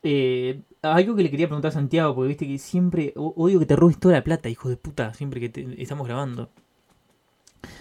[0.02, 3.76] Eh, algo que le quería preguntar a Santiago, porque viste que siempre odio que te
[3.76, 6.48] robes toda la plata, hijo de puta, siempre que te- estamos grabando.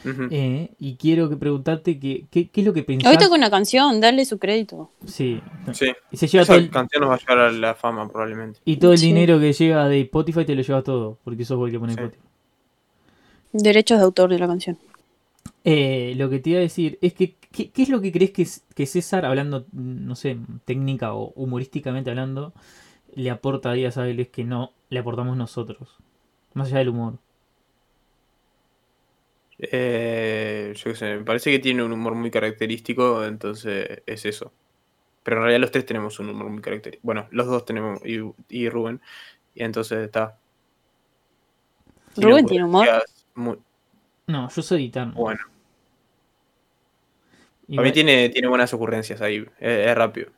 [0.05, 3.11] Eh, y quiero que preguntarte que, qué, qué es lo que pensás.
[3.11, 4.89] Hoy toca una canción, darle su crédito.
[5.05, 5.41] Sí.
[5.73, 5.91] Sí.
[6.11, 8.59] Y se lleva todo Esa el, canción nos va a llevar a la fama probablemente.
[8.65, 9.07] y todo el Sí.
[9.07, 11.93] dinero que llega de Spotify te lo llevas todo, porque sos vos el que pone
[11.93, 11.99] Sí.
[11.99, 12.23] Spotify.
[13.53, 14.77] Derechos de autor de la canción.
[15.63, 18.31] Eh, lo que te iba a decir es que, ¿qué, qué es lo que crees
[18.31, 22.53] que, que César, hablando, no sé, técnica o humorísticamente hablando,
[23.13, 25.89] le aporta a Díaz Áviles que no le aportamos nosotros?
[26.53, 27.15] Más allá del humor.
[29.61, 34.51] Eh, yo qué sé, me parece que tiene un humor muy característico, entonces es eso.
[35.23, 37.05] Pero en realidad los tres tenemos un humor muy característico.
[37.05, 38.19] Bueno, los dos tenemos, y,
[38.49, 39.01] y Rubén.
[39.55, 40.37] Y entonces está.
[42.17, 42.87] Rubén tiene humor.
[43.35, 43.57] muy
[44.27, 45.13] No, yo soy eterno.
[45.13, 45.41] bueno.
[47.77, 50.31] A mí tiene, tiene buenas ocurrencias ahí, es, es rápido.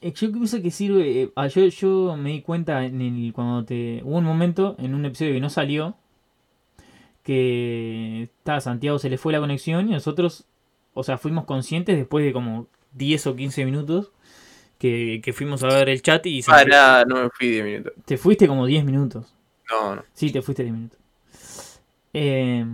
[0.00, 1.22] Eh, Yo pienso que sirve.
[1.22, 4.02] eh, ah, yo, yo me di cuenta en el, cuando te.
[4.04, 5.96] Hubo un momento en un episodio que no salió.
[7.24, 8.28] Que.
[8.38, 10.44] Está, Santiago se le fue la conexión y nosotros.
[10.92, 14.12] O sea, fuimos conscientes después de como 10 o 15 minutos.
[14.78, 17.92] Que, que fuimos a ver el chat y Ah, nada, no me fui 10 minutos.
[18.04, 19.34] te fuiste como 10 minutos.
[19.70, 20.04] No, no.
[20.12, 20.98] Sí, te fuiste 10 minutos.
[22.12, 22.64] Eh,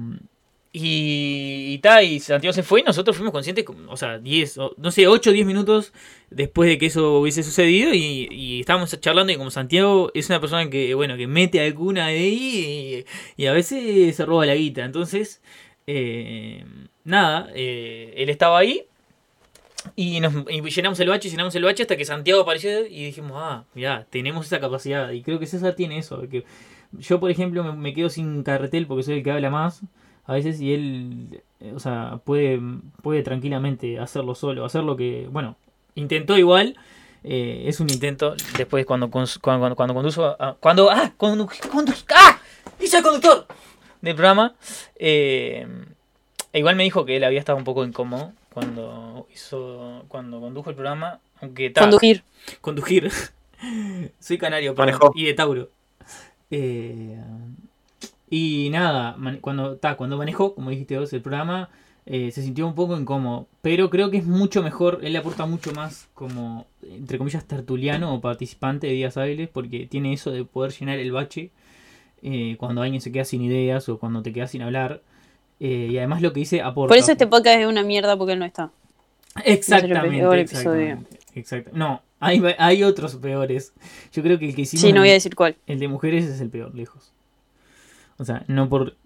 [0.72, 4.74] y, y, ta, y Santiago se fue y nosotros fuimos conscientes, o sea, 10, o,
[4.76, 5.92] no sé, 8 o 10 minutos
[6.30, 10.70] después de que eso hubiese sucedido y, estábamos charlando y como Santiago es una persona
[10.70, 13.04] que, bueno, que mete alguna de ahí
[13.36, 14.84] y, a veces se roba la guita.
[14.84, 15.42] Entonces,
[15.88, 16.64] eh,
[17.04, 18.84] nada, eh, él estaba ahí
[19.96, 23.64] y, nos, llenamos el bache, llenamos el bache hasta que Santiago apareció y dijimos, ah,
[23.74, 25.10] mirá, tenemos esa capacidad.
[25.10, 26.44] Y creo que César tiene eso, que
[26.92, 29.82] yo, por ejemplo, me, me quedo sin carretel porque soy el que habla más
[30.26, 32.60] a veces y él, eh, o sea, puede,
[33.02, 35.56] puede tranquilamente hacerlo solo, hacer lo que, bueno,
[35.94, 36.76] intentó igual.
[37.22, 41.92] eh, es un intento después cuando cuando, cuando, cuando conduzo a- cuando ah cuando, cuando
[42.14, 42.40] ah
[42.80, 43.46] hice el conductor
[44.00, 44.54] del programa
[44.96, 45.66] eh,
[46.50, 50.70] e igual me dijo que él había estado un poco incómodo cuando hizo cuando condujo
[50.70, 52.22] el programa aunque ta- Conducir.
[52.62, 53.10] Conducir.
[54.18, 55.68] Soy canario, perdón, y de Tauro.
[56.50, 57.18] Eh,
[58.30, 61.68] y nada, cuando, ta, cuando manejó, como dijiste vos, el programa,
[62.06, 63.48] eh, se sintió un poco incómodo.
[63.60, 68.14] Pero creo que es mucho mejor, él le aporta mucho más como, entre comillas, tertuliano
[68.14, 71.50] o participante de Días Hábiles, porque tiene eso de poder llenar el bache
[72.22, 75.02] eh, cuando alguien se queda sin ideas o cuando te quedas sin hablar.
[75.58, 76.88] Eh, y además lo que dice aporta.
[76.88, 78.70] Por eso este podcast es una mierda porque él no está.
[79.44, 80.40] Exactamente, episodio.
[80.40, 81.70] exactamente, exacto.
[81.74, 83.72] No, hay, hay otros peores.
[84.12, 85.56] Yo creo que el que hicimos Sí, no voy a decir cuál.
[85.66, 87.12] el de mujeres es el peor, lejos.
[88.20, 88.96] O sea, no por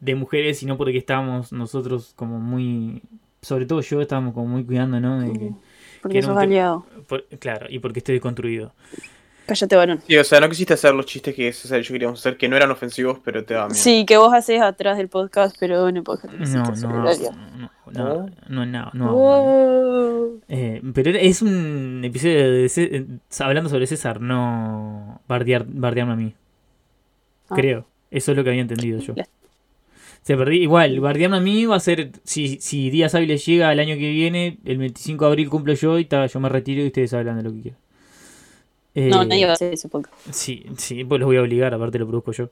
[0.00, 3.02] de mujeres, sino porque estábamos nosotros como muy,
[3.42, 5.20] sobre todo yo estábamos como muy cuidando, ¿no?
[5.20, 5.52] De que-
[6.02, 6.86] Porque un sos aliado.
[7.08, 8.72] por- claro, y porque estoy deconstruido.
[9.46, 10.00] Cállate, varón.
[10.06, 12.48] Sí, o sea, no quisiste hacer los chistes que César y yo queríamos hacer, que
[12.48, 13.80] no eran ofensivos, pero te daban miedo.
[13.82, 16.34] Sí, que vos haces atrás del podcast, pero en el podcast.
[16.34, 17.06] No, no, no, no,
[17.92, 19.10] no, no, no, no.
[19.16, 20.30] Oh.
[20.48, 23.06] Eh, pero es un episodio de Cé- eh,
[23.38, 26.34] hablando sobre César, no bardear, bardearme a mí.
[27.48, 27.54] Ah.
[27.54, 27.86] Creo.
[28.10, 29.14] Eso es lo que había entendido yo.
[30.22, 30.62] Se perdí.
[30.62, 32.10] Igual, bardearme a mí va a ser.
[32.24, 35.98] Si, si Díaz Hábiles llega el año que viene, el 25 de abril cumplo yo
[35.98, 37.80] y ta, yo me retiro y ustedes hablan de lo que quieran.
[38.94, 40.16] Eh, No, nadie va a hacer ese podcast.
[40.30, 42.48] Sí, sí, pues los voy a obligar, aparte lo produzco yo.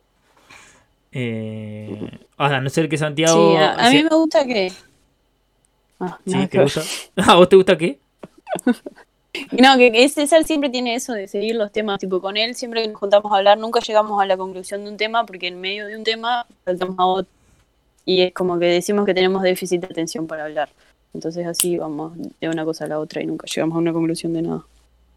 [1.12, 3.50] Eh, a no ser que Santiago.
[3.52, 4.72] Sí, a, a mí me gusta que.
[6.00, 6.82] Ah, sí, nada ¿te gusta?
[7.16, 7.98] ¿A vos te gusta qué?
[9.52, 11.98] No, que, que César siempre tiene eso de seguir los temas.
[11.98, 14.90] Tipo, con él, siempre que nos juntamos a hablar, nunca llegamos a la conclusión de
[14.90, 17.32] un tema, porque en medio de un tema saltamos a otro.
[18.04, 20.68] Y es como que decimos que tenemos déficit de atención para hablar.
[21.14, 24.32] Entonces, así vamos de una cosa a la otra y nunca llegamos a una conclusión
[24.34, 24.64] de nada.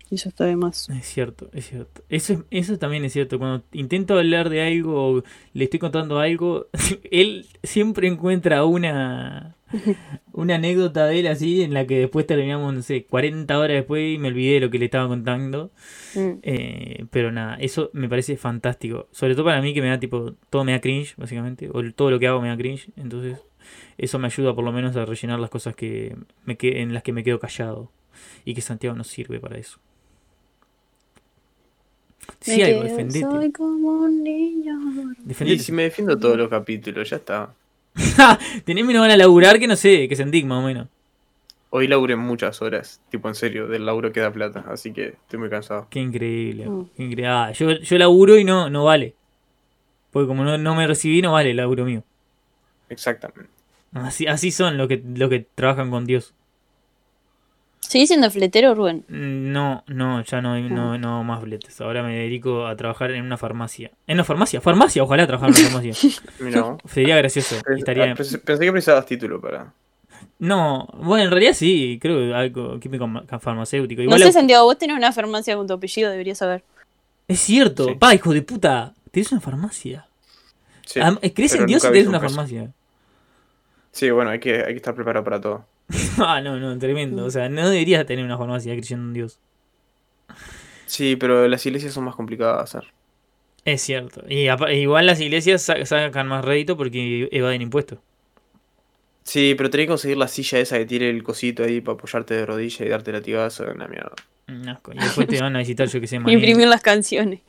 [0.10, 0.90] Y eso está de más.
[0.90, 2.02] Es cierto, es cierto.
[2.10, 3.38] Eso, es- eso también es cierto.
[3.40, 6.68] Cuando intento hablar de algo o le estoy contando algo,
[7.12, 9.56] él siempre encuentra una,
[10.32, 14.16] una anécdota de él así en la que después terminamos, no sé, 40 horas después
[14.16, 15.72] y me olvidé de lo que le estaba contando.
[16.16, 16.32] Mm.
[16.42, 19.08] Eh, pero nada, eso me parece fantástico.
[19.12, 21.70] Sobre todo para mí que me da tipo, todo me da cringe, básicamente.
[21.74, 22.90] O todo lo que hago me da cringe.
[22.96, 23.40] Entonces,
[23.98, 26.16] eso me ayuda por lo menos a rellenar las cosas que
[26.46, 27.92] me que- en las que me quedo callado.
[28.46, 29.80] Y que Santiago no sirve para eso.
[32.40, 33.26] Sí, Me algo, defendete.
[33.26, 34.80] Soy como un niño.
[35.46, 37.54] Y si me defiendo todos los capítulos, ya está.
[38.66, 40.88] Tenés menos ganas de laburar que no sé, que sentí más o menos.
[41.70, 45.40] Hoy laburé muchas horas, tipo en serio, del laburo que da plata, así que estoy
[45.40, 45.88] muy cansado.
[45.90, 46.70] Qué increíble.
[46.70, 46.86] Mm.
[46.96, 47.28] qué increíble.
[47.28, 49.16] Ah, yo, yo laburo y no, no vale.
[50.12, 52.04] Porque como no, no me recibí, no vale el laburo mío.
[52.90, 53.52] Exactamente.
[53.94, 56.34] Así, así son los que, los que trabajan con Dios.
[57.80, 59.06] ¿Seguís siendo fletero, Rubén?
[59.08, 61.80] Mm, No, no, ya no, no, no más fletes.
[61.80, 63.92] Ahora me dedico a trabajar en una farmacia.
[64.08, 64.60] ¿En una farmacia?
[64.60, 65.04] ¿Farmacia?
[65.04, 66.12] Ojalá trabajar en una farmacia.
[66.62, 66.82] Vos.
[66.92, 67.56] Sería gracioso.
[67.56, 68.12] y Pens- Estaría...
[68.12, 69.72] ah, pensé, pensé que precisabas título para.
[70.40, 74.02] No, bueno, en realidad sí, creo que algo químico ma- farmacéutico.
[74.02, 76.64] Igual no sé, Santiago, vos tenés una farmacia con tu apellido, deberías saber.
[77.28, 77.96] Es cierto, Sí.
[77.96, 78.94] pa, hijo de puta.
[79.12, 80.06] ¿Tienes una farmacia?
[80.86, 82.72] Sí, Adem- ¿Crees en Dios tienes un una farmacia?
[83.92, 85.66] Sí, bueno, hay que, hay que estar preparado para todo.
[86.20, 87.26] ah, no, no, tremendo.
[87.26, 89.40] O sea, no deberías tener una farmacia creyendo en Dios.
[90.86, 92.94] Sí, pero las iglesias son más complicadas de hacer.
[93.66, 94.24] Es cierto.
[94.30, 98.00] Y igual las iglesias sa- sacan más rédito porque evaden impuestos.
[99.24, 102.34] Sí, pero tenés que conseguir la silla esa que tiene el cosito ahí para apoyarte
[102.34, 103.66] de rodilla y darte latigazo.
[103.70, 104.14] Una mierda.
[104.48, 104.94] Un asco.
[104.94, 106.34] Y después te van a visitar, yo que sé, Maní.
[106.36, 107.42] Imprimir las canciones.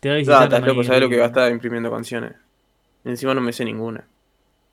[0.00, 1.28] Te va a visitar estás loco, ¿sabes lo que amigo.
[1.28, 2.32] gasta imprimiendo canciones?
[3.04, 4.06] Encima no me sé ninguna.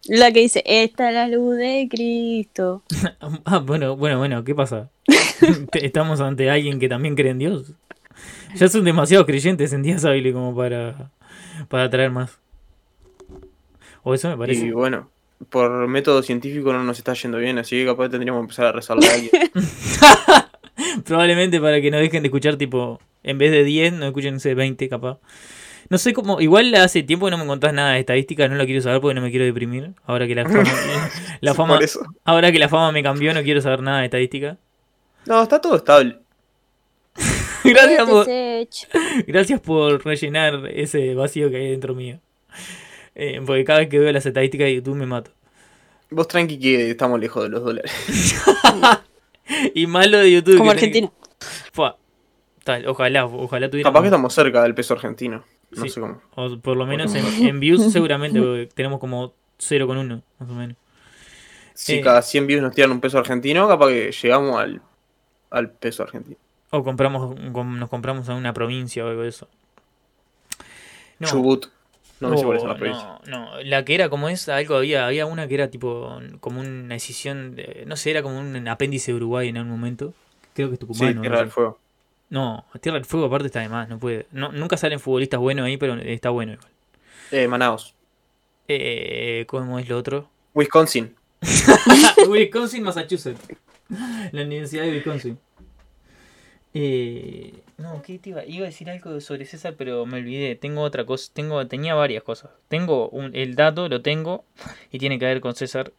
[0.08, 2.84] La que dice, esta es la luz de Cristo.
[3.46, 4.90] Ah, bueno, bueno, bueno, ¿qué pasa?
[5.74, 7.74] Estamos ante alguien que también cree en Dios.
[8.56, 11.12] Ya son demasiados creyentes en días hábiles como para,
[11.68, 12.40] para traer más.
[14.04, 14.66] O eso me parece.
[14.66, 15.10] Y bueno,
[15.50, 18.72] por método científico no nos está yendo bien, así que capaz tendríamos que empezar a
[18.72, 19.32] rezarle a alguien.
[21.06, 24.40] Probablemente para que no dejen de escuchar, tipo, en vez de 10, no escuchen, no
[24.40, 25.20] sé, 20 capaz.
[25.94, 28.66] No sé cómo, igual hace tiempo que no me contás nada de estadística, no lo
[28.66, 29.92] quiero saber porque no me quiero deprimir.
[30.08, 30.64] Ahora que la fama,
[31.42, 32.00] la fama, Por eso.
[32.26, 34.58] ahora que la fama me cambió, no quiero saber nada de estadística.
[35.28, 36.18] No, está todo estable.
[37.64, 38.26] Gracias por,
[39.28, 42.20] gracias por rellenar ese vacío que hay dentro mío.
[43.14, 45.30] Eh, porque cada vez que veo las estadísticas de YouTube me mato.
[46.10, 47.92] Vos tranqui que estamos lejos de los dólares.
[49.76, 50.58] Y más lo de YouTube.
[50.58, 51.12] Como tenés- Argentina.
[52.64, 53.90] Tal, ojalá, ojalá tuviera.
[53.90, 55.44] Capaz que estamos cerca del peso argentino.
[55.76, 55.90] No Sí.
[55.90, 56.22] sé cómo.
[56.36, 60.78] O por lo menos en, en views seguramente tenemos como 0,1 más o menos.
[61.74, 62.02] Si Eh.
[62.02, 64.82] cada 100 views nos tiran un peso argentino, capaz que llegamos al,
[65.50, 66.38] al peso argentino.
[66.70, 69.48] O compramos, com- nos compramos a una provincia o algo de eso.
[71.20, 71.28] No.
[71.28, 71.68] Chubut.
[72.20, 73.20] No me sé cuál es Oh, la provincia.
[73.28, 76.62] no, no, la que era como es, algo había, había una que era tipo como
[76.62, 80.14] una decisión, de- no sé, era como un apéndice de Uruguay en algún momento.
[80.54, 81.16] Creo que es Sí, Tucumán.
[81.16, 81.22] ¿no?
[81.22, 81.54] Tierra No del sé.
[81.54, 81.80] Fuego.
[82.30, 84.28] No, Tierra del Fuego aparte está de más, no puede.
[84.32, 86.72] No, nunca salen futbolistas buenos ahí, pero está bueno igual.
[87.32, 87.96] Eh, Manaus.
[88.68, 90.30] Eh, ¿Cómo es lo otro?
[90.54, 91.16] Wisconsin.
[92.30, 93.42] Wisconsin, Massachusetts.
[94.32, 95.40] La Universidad de Wisconsin.
[96.76, 98.44] Eh, no, ¿qué te iba?
[98.46, 100.56] Iba a decir algo sobre César, pero me olvidé.
[100.56, 101.32] Tengo otra cosa.
[101.34, 102.50] Tengo, tenía varias cosas.
[102.68, 104.44] Tengo un- el dato, lo tengo,
[104.92, 105.92] y tiene que ver con César.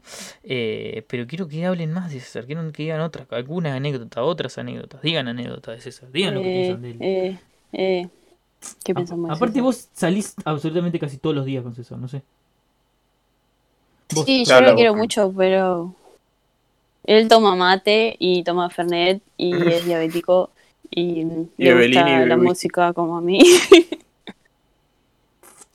[0.43, 2.47] Eh, pero quiero que hablen más de César.
[2.47, 5.01] Quiero que digan otras, algunas anécdotas, otras anécdotas.
[5.03, 6.11] Digan anécdotas de César.
[6.13, 7.01] Digan lo que Eh, piensan de él.
[7.01, 7.39] eh,
[7.73, 8.09] eh,
[8.85, 9.31] ¿Qué pensamos?
[9.31, 12.23] de Aparte vos salís absolutamente casi todos los días con César, no sé.
[14.11, 14.27] Vos.
[14.27, 15.95] Sí, yo lo quiero mucho, pero
[17.05, 20.51] él toma mate y toma Fernet y es diabético
[20.95, 21.25] y, Y
[21.65, 23.41] le Evelyn gusta y la música como a mí.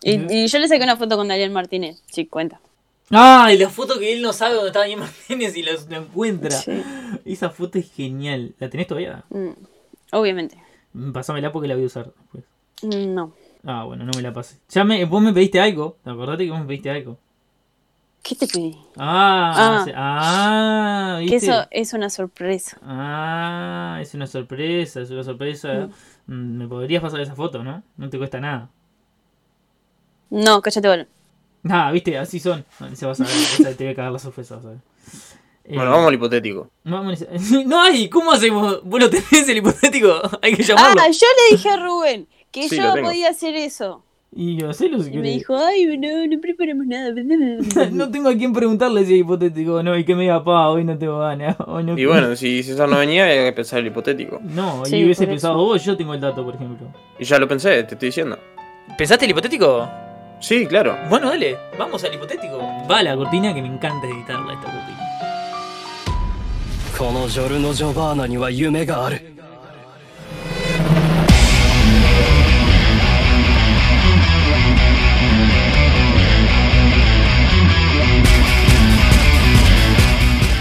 [0.02, 2.60] y, y yo le saqué una foto con Daniel Martínez, sí, cuenta.
[3.12, 6.52] Ah, y la foto que él no sabe dónde está Daniel Martínez y lo encuentra.
[6.52, 6.82] Sí.
[7.26, 8.54] Esa foto es genial.
[8.60, 9.24] ¿La tenés todavía?
[9.30, 9.50] Mm,
[10.12, 10.58] Obviamente.
[10.94, 12.44] Mm, Pásamela porque la voy a usar después.
[12.84, 13.34] Mm, No.
[13.66, 14.56] Ah, bueno, no me la pasé.
[14.70, 15.98] Ya me, vos me pediste algo.
[16.06, 17.18] Acordate que vos me pediste algo.
[18.22, 18.78] ¿Qué te pedí?
[18.98, 19.96] Ah, Ah.
[19.96, 21.38] ah, Que ¿viste?
[21.48, 22.78] eso es una sorpresa.
[22.84, 25.88] Ah, es una sorpresa, es una sorpresa.
[26.28, 27.82] Mm, Me podrías pasar esa foto, ¿no?
[27.98, 28.70] No te cuesta nada.
[30.30, 31.06] No, cállate, bueno.
[31.70, 32.64] Ah, viste, así son.
[32.94, 34.78] Se vas a ver, te voy a cagar la sorpresa, vas a ver.
[35.66, 36.70] Eh, Bueno, vamos al hipotético.
[36.86, 37.26] vamos
[37.66, 38.82] No hay, ¿cómo hacemos?
[38.84, 40.22] ¿Vos lo tenés el hipotético?
[40.42, 41.02] Hay que llamarlo.
[41.02, 44.04] Ah, yo le dije a Rubén que Sí, yo podía hacer eso.
[44.32, 47.12] Y yo sé lo Y me dijo, ay, no, no preparamos nada.
[47.92, 50.84] No tengo a quién preguntarle si es hipotético no, y que me diga, pa, hoy
[50.84, 51.56] no tengo ganas.
[51.68, 54.40] No Y bueno, si César no venía, había que pensar el hipotético.
[54.44, 56.88] No, Sí, y hubiese pensado vos, yo tengo el dato, por ejemplo.
[57.18, 58.38] Y ya lo pensé, te estoy diciendo.
[58.98, 59.90] ¿Pensaste el hipotético?
[60.40, 60.96] Sí, claro.
[61.10, 62.60] Bueno, dale, vamos al hipotético.
[62.90, 65.00] Va la cortina que me encanta editarla esta cortina.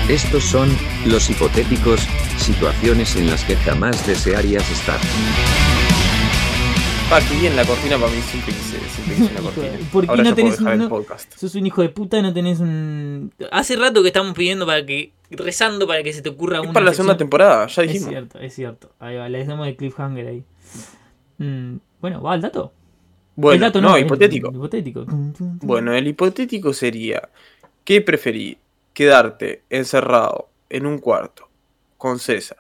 [0.09, 0.71] Estos son,
[1.07, 2.01] los hipotéticos,
[2.39, 4.99] situaciones en las que jamás desearías estar.
[7.11, 9.69] Pa, que bien la cortina para mí siempre quise, siempre quise una cortina.
[9.93, 11.33] ¿por qué Ahora no tenés dejar un- el no- podcast.
[11.37, 13.33] Sos un hijo de puta, no tenés un.
[13.51, 15.13] Hace rato que estamos pidiendo para que.
[15.31, 16.73] rezando para que se te ocurra Es una.
[16.73, 18.09] para la segunda temporada, ya Es dijimos.
[18.11, 18.91] cierto, es cierto.
[19.01, 20.45] Ahí va, le damos el cliffhanger ahí.
[21.39, 22.73] Mm, bueno, va el dato.
[23.43, 24.49] el dato no, el- hipotético.
[24.51, 25.07] el hipotético.
[25.63, 27.29] Bueno, el hipotético sería,
[27.85, 28.57] ¿qué preferí?
[28.99, 31.49] ¿Quedarte encerrado en un cuarto
[31.99, 32.59] con César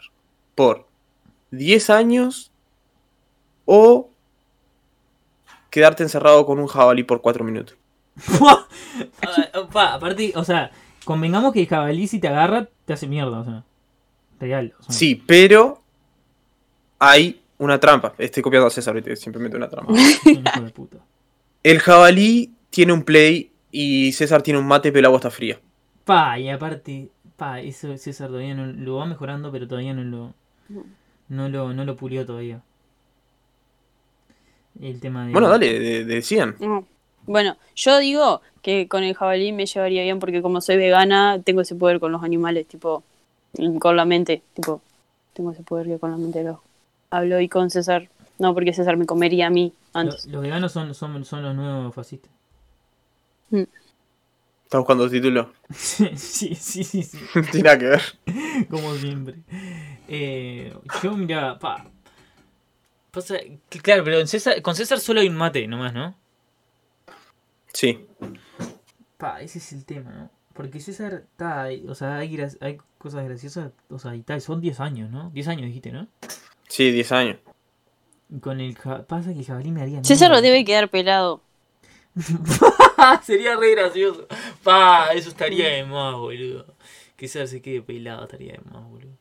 [0.55, 0.87] por
[1.51, 2.53] 10 años
[3.64, 4.09] o
[5.68, 7.77] quedarte encerrado con un jabalí por 4 minutos?
[9.72, 10.70] Pa, aparte, o sea,
[11.05, 13.64] convengamos que el jabalí si te agarra, te hace mierda, o sea.
[14.38, 14.74] Real.
[14.79, 14.94] o sea.
[14.94, 15.83] Sí, pero
[17.01, 18.14] hay una trampa.
[18.16, 19.16] Estoy copiando a César, ¿viste?
[19.16, 19.92] siempre meto una trampa.
[21.64, 25.61] El jabalí tiene un play y César tiene un mate, pero el agua está fría.
[26.09, 30.33] Pa, y aparte, pa, eso César todavía no lo va mejorando, pero todavía no lo.
[31.29, 32.62] No lo, no lo pulió todavía.
[34.81, 35.33] El tema de.
[35.35, 36.55] Bueno, dale, de-.
[36.61, 36.87] No.
[37.27, 41.61] Bueno, yo digo que con el jabalí me llevaría bien porque como soy vegana, tengo
[41.61, 43.03] ese poder con los animales, tipo,
[43.59, 44.81] y con la mente, tipo,
[45.35, 46.62] tengo ese poder que con la mente lo
[47.11, 50.25] hablo y con César, no, porque César me comería a mí antes.
[50.25, 52.31] los veganos son, son, son los nuevos fascistas.
[54.68, 55.50] ¿Estás buscando el título?
[55.74, 57.18] sí, sí, sí, sí, sí.
[57.50, 58.02] Tiene nada que ver.
[58.68, 59.37] Como siempre.
[60.07, 61.87] Eh, yo, mira, pa.
[63.11, 63.37] Pasa,
[63.83, 66.14] claro, pero en César, con César solo hay un mate nomás, ¿no?
[67.72, 68.07] Sí.
[69.16, 70.31] Pa, ese es el tema, ¿no?
[70.52, 74.81] Porque César, está, o sea, hay, hay cosas graciosas, o sea, y tal, son 10
[74.81, 75.31] años, ¿no?
[75.31, 76.09] 10 años dijiste, ¿no?
[76.68, 77.38] Sí, 10 años.
[78.28, 78.76] Y Con el
[79.09, 80.42] pasa que el jabalí me haría César mierda.
[80.42, 81.40] debe quedar pelado.
[83.24, 84.26] Sería re gracioso.
[84.62, 86.66] Pa, eso estaría de más, boludo.
[87.16, 89.12] Que César se quede pelado estaría de más, boludo.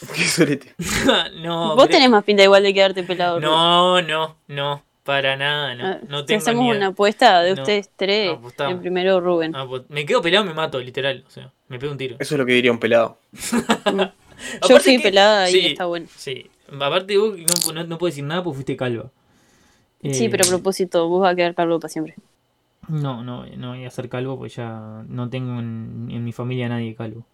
[0.14, 0.74] Qué sorete.
[1.42, 3.40] no, Vos pero- tenés más pinta igual de quedarte pelado.
[3.40, 5.86] No, no, no, para nada, no.
[5.86, 7.62] Ah, No si tengo hacemos una apuesta de No.
[7.62, 8.74] ustedes tres, Apostamos.
[8.74, 9.54] el primero Rubén.
[9.56, 11.24] Ah, pues, me quedo pelado, me mato, literal.
[11.26, 12.16] O sea, me pego un tiro.
[12.18, 13.18] Eso es lo que diría un pelado.
[14.68, 16.06] Yo fui que- pelada sí, y está bueno.
[16.14, 16.50] Sí,
[16.80, 19.10] aparte vos no, no, no puedo decir nada porque fuiste calva.
[20.12, 22.14] Sí, Eh, pero a propósito, vos vas a quedar calvo para siempre.
[22.88, 26.68] No, no, no voy a ser calvo porque ya no tengo en, en mi familia
[26.68, 27.26] nadie calvo.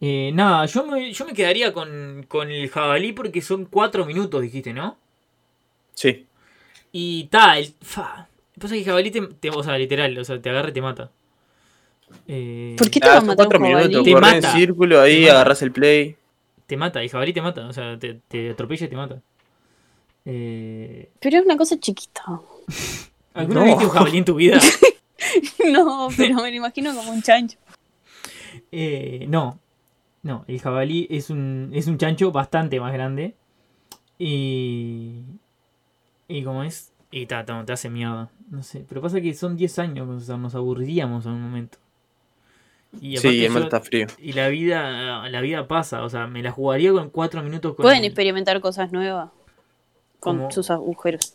[0.00, 4.42] Eh, nada, yo me, yo me quedaría con, con el jabalí porque son cuatro minutos,
[4.42, 4.98] dijiste, ¿no?
[5.94, 6.26] Sí.
[6.92, 7.74] Y ta, el.
[7.80, 8.28] Fa,
[8.60, 10.82] pasa que el jabalí te, te- O sea, literal, o sea, te agarra y te
[10.82, 11.10] mata.
[12.26, 13.88] Eh, ¿Por qué te va Ah, a matar un 4 jabalí?
[13.88, 14.32] minutos, Te mata.
[14.32, 16.16] en círculo, ahí agarras el play.
[16.68, 19.22] Te mata, el jabalí te mata, o sea, te, te atropella y te mata.
[20.24, 22.22] Eh, Pero es una cosa chiquita.
[23.34, 23.64] ¿Alguna No.
[23.66, 24.58] vez viste un jabalí en tu vida?
[25.72, 27.58] No, pero me lo imagino como un chancho.
[28.72, 29.58] Eh, no,
[30.22, 33.34] no, el jabalí es un, es un chancho bastante más grande.
[34.18, 35.22] Y.
[36.28, 36.92] Y como es.
[37.10, 38.30] Y ta, ta, te hace mierda.
[38.50, 41.78] No sé, pero pasa que son 10 años, o sea, nos aburriríamos en un momento.
[43.00, 44.06] Y Sí, yo- está frío.
[44.18, 47.82] Y la vida, la vida pasa, o sea, me la jugaría con 4 minutos con.
[47.82, 49.30] Pueden experimentar cosas nuevas
[50.20, 51.34] con sus agujeros.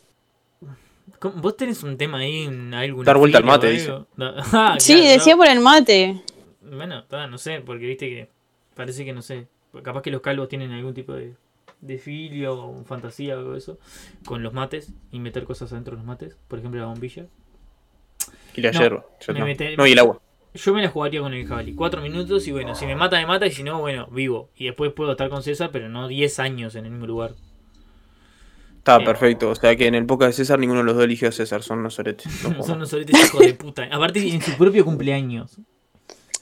[1.24, 2.42] ¿Cómo- ¿Vos tenés un tema ahí?
[2.44, 3.78] en alguna Dar vuelta al mate?
[4.14, 5.38] Da- Ah, sí, claro, decía no.
[5.38, 6.20] por el mate.
[6.60, 8.28] Bueno, no sé, porque viste que
[8.74, 9.46] parece que no sé.
[9.82, 11.32] Capaz que los calvos tienen algún tipo de,
[11.80, 13.78] de filio o fantasía o algo de eso
[14.26, 17.24] con los mates y meter cosas adentro de los mates, por ejemplo la bombilla.
[18.54, 19.06] Y la No, yerba.
[19.26, 19.40] Yo me
[19.76, 19.86] no.
[19.86, 20.20] y el agua.
[20.52, 21.74] Yo me la jugaría con el jabalí.
[21.74, 24.50] Cuatro minutos y bueno, si me mata, me mata y si no, bueno, vivo.
[24.56, 27.34] Y después puedo estar con César, pero no 10 años en el mismo lugar.
[28.84, 29.04] Está Eh.
[29.04, 29.48] perfecto.
[29.48, 31.62] O sea que en el podcast de César ninguno de los dos eligió a César.
[31.62, 32.26] Son unos soretes.
[32.26, 32.76] No Son jodas.
[32.76, 33.88] unos soletes hijos de puta.
[33.90, 35.56] Aparte en su propio cumpleaños.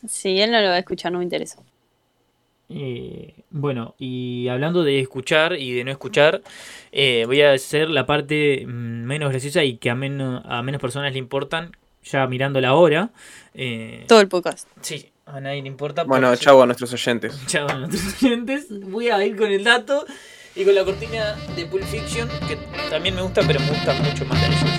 [0.08, 1.62] Si él no lo va a escuchar, no me interesa.
[2.68, 6.42] Eh, bueno, y hablando de escuchar y de no escuchar,
[6.90, 8.70] eh, voy a hacer la parte mm,
[9.04, 13.10] menos graciosa y que a, menos a menos personas le importan, ya mirando la hora.
[13.54, 14.68] Eh, Todo el podcast.
[14.80, 16.04] sí, a nadie le importa.
[16.04, 17.38] Bueno, chau a nuestros oyentes.
[17.46, 18.66] Chao a nuestros oyentes.
[18.88, 20.06] Voy a ir con el dato
[20.54, 22.56] y con la cortina de Pulp Fiction, que
[22.90, 24.70] también me gusta, pero me gusta mucho más la de ellos.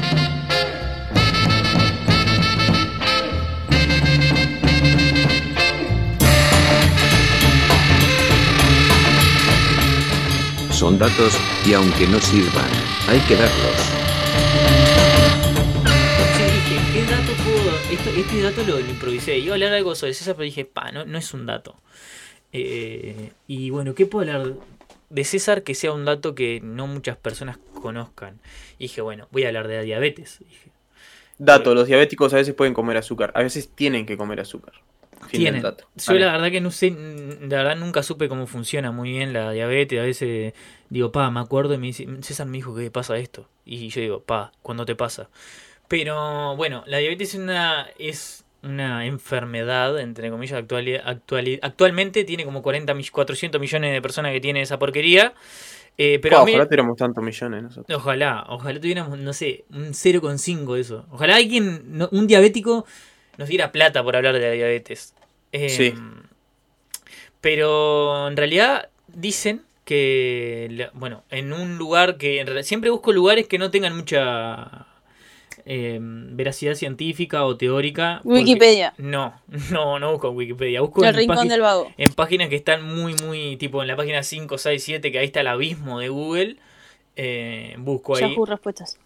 [10.71, 12.69] Son datos, y aunque no sirvan,
[13.07, 13.78] hay que darlos.
[16.36, 17.74] Sí, dije, ¿qué dato puedo...?
[17.89, 19.38] Esto, este dato lo, lo improvisé.
[19.38, 21.78] Iba a hablar algo sobre César, pero dije, pa, no, no es un dato.
[22.55, 24.53] Eh, y bueno, ¿qué puedo hablar
[25.09, 28.39] de César que sea un dato que no muchas personas conozcan?
[28.77, 30.39] Y dije, bueno, voy a hablar de la diabetes.
[30.39, 30.71] Dije,
[31.37, 33.31] Dato, los diabéticos a veces pueden comer azúcar.
[33.35, 34.73] A veces tienen que comer azúcar.
[35.29, 35.61] Tienen.
[35.61, 35.87] dato.
[35.95, 39.51] Yo la verdad que no sé, la verdad nunca supe cómo funciona muy bien la
[39.51, 39.99] diabetes.
[39.99, 40.53] A veces
[40.89, 43.49] digo, pa, me acuerdo y me dice, César me dijo que pasa esto.
[43.65, 45.29] Y yo digo, pa, ¿cuándo te pasa?
[45.87, 52.45] Pero bueno, la diabetes es una, es una enfermedad, entre comillas, actual, actual- actualmente tiene
[52.45, 55.34] como 40, mi- 400 millones de personas que tienen esa porquería.
[55.97, 57.97] Eh, pero mí- ojalá tuviéramos tantos millones nosotros.
[57.97, 61.05] Ojalá, ojalá tuviéramos, no sé, un 0,5 de eso.
[61.11, 62.86] Ojalá alguien, no- un diabético,
[63.38, 65.14] nos diera plata por hablar de la diabetes.
[65.51, 65.93] Eh, Sí.
[67.41, 73.47] Pero en realidad dicen que, bueno, en un lugar que, en realidad, siempre busco lugares
[73.47, 74.88] que no tengan mucha
[75.66, 78.22] eh, veracidad científica o teórica.
[78.24, 78.93] Wikipedia.
[78.97, 79.39] No,
[79.72, 81.91] no, no busco en Wikipedia, busco El en rincón págin- del vago.
[81.97, 85.26] en páginas que están muy, muy, tipo en la página 5, 6, 7, que ahí
[85.26, 86.57] está el abismo de Google.
[87.16, 88.22] eh, busco ahí.
[88.22, 88.97] Yahoo respuestas.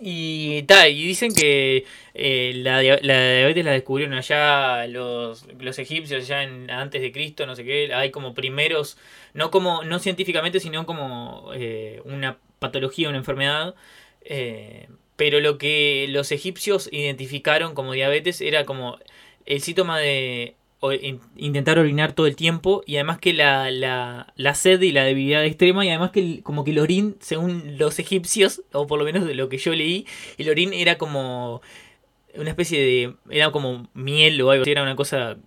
[0.00, 5.78] Y tal, y dicen que eh, la, dia- la diabetes la descubrieron allá los, los
[5.78, 7.92] egipcios, allá en, antes de Cristo, no sé qué.
[7.92, 8.96] Hay como primeros,
[9.34, 13.74] no como no científicamente, sino como eh, una patología, una enfermedad.
[14.22, 18.98] eh, pero lo que los egipcios identificaron como diabetes era como
[19.46, 20.54] el síntoma de
[21.36, 25.44] intentar orinar todo el tiempo y además que la, la, la sed y la debilidad
[25.44, 29.04] extrema y además que el- como que el orín, según los egipcios, o por lo
[29.04, 30.06] menos de lo que yo leí,
[30.38, 31.60] el orín era como
[32.36, 33.14] una especie de...
[33.30, 35.38] era como miel o algo, era una cosa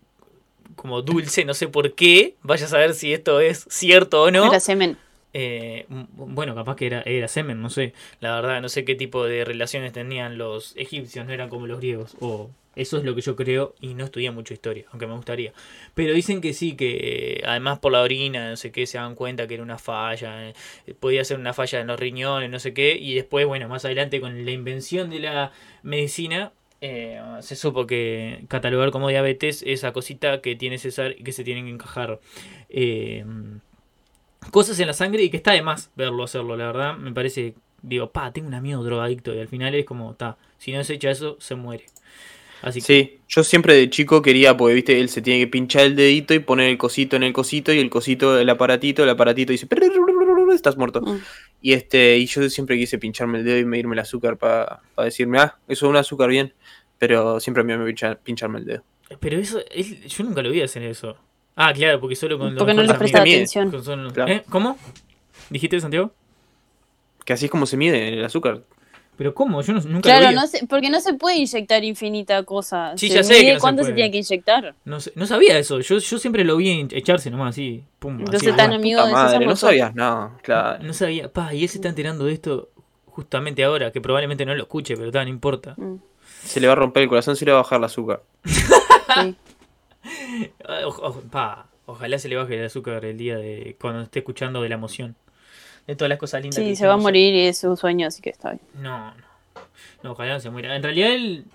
[0.76, 4.46] como dulce, no sé por qué, vaya a saber si esto es cierto o no.
[4.48, 4.98] Era semen.
[5.34, 7.94] Eh, bueno, capaz que era, era semen, no sé.
[8.20, 11.80] La verdad, no sé qué tipo de relaciones tenían los egipcios, no eran como los
[11.80, 12.16] griegos.
[12.20, 15.52] O eso es lo que yo creo y no estudié mucho historia, aunque me gustaría.
[15.96, 19.16] Pero dicen que sí, que eh, además por la orina, no sé qué, se dan
[19.16, 20.50] cuenta que era una falla.
[20.50, 20.54] eh,
[21.00, 22.96] podía ser una falla en los riñones, no sé qué.
[22.96, 25.52] Y después, bueno, más adelante con la invención de la
[25.84, 26.54] medicina.
[26.82, 31.44] eh, se supo que catalogar como diabetes esa cosita que tiene César y que se
[31.44, 32.20] tienen que encajar
[34.52, 36.98] cosas en la sangre y que está de más verlo hacerlo, la verdad.
[36.98, 40.72] Me parece, digo, pa, tengo un amigo drogadicto y al final es como, ta, si
[40.72, 41.86] no se echa eso, se muere.
[42.62, 45.84] Así que, Sí, yo siempre de chico quería, porque viste, él se tiene que pinchar
[45.84, 49.10] el dedito y poner el cosito en el cosito y el cosito, el aparatito, el
[49.10, 49.66] aparatito dice,
[50.54, 51.02] estás muerto.
[51.02, 51.18] Mm.
[51.62, 55.40] Y este, y yo siempre quise pincharme el dedo y medirme el azúcar para decirme,
[55.40, 56.54] ah, eso es un azúcar bien.
[56.98, 58.84] Pero siempre me iba a pinchar- pincharme el dedo.
[59.22, 61.18] pero eso, es- yo nunca lo vi hacer eso.
[61.62, 63.18] Ah, claro, porque solo con los Porque no les mide.
[63.20, 63.70] atención.
[63.70, 64.32] con son- Claro.
[64.32, 64.44] ¿Eh?
[64.50, 64.78] ¿Cómo?
[65.50, 66.12] ¿Dijiste, Santiago?
[67.26, 68.62] Que así es como se mide el azúcar.
[69.18, 69.62] ¿Pero cómo?
[69.62, 72.94] Yo no- nunca Claro, lo no sé, porque no se puede inyectar infinita cosa.
[72.96, 73.96] Sí, Se ya sé que no cuánto se, puede.
[73.96, 74.74] tiene que inyectar.
[74.86, 75.82] No, sé- no sabía eso.
[75.82, 77.84] Yo, yo siempre lo vi en- echarse nomás así.
[78.00, 80.82] Pum, así, Entonces ah, tan amigo de madre, no sabías nada, claro.
[80.82, 81.30] No sabía.
[81.34, 82.70] Pa, y él se está enterando de esto
[83.08, 85.74] justamente ahora, que probablemente no lo escuche, pero ta, no importa.
[85.76, 85.96] Mm,
[86.46, 88.22] Se le va a romper el corazón, se le va a bajar el azúcar.
[88.46, 89.36] sí.
[90.86, 94.62] O- o- pa, ojalá se le baje el azúcar el día de cuando esté escuchando
[94.62, 95.16] de la emoción.
[95.88, 98.08] De todas las cosas lindas que Sí, se va a morir y es un sueño,
[98.08, 98.62] así que está bien.
[98.76, 99.24] No, no.
[100.04, 100.76] No, ojalá no se muera.
[100.76, 101.46] En realidad él.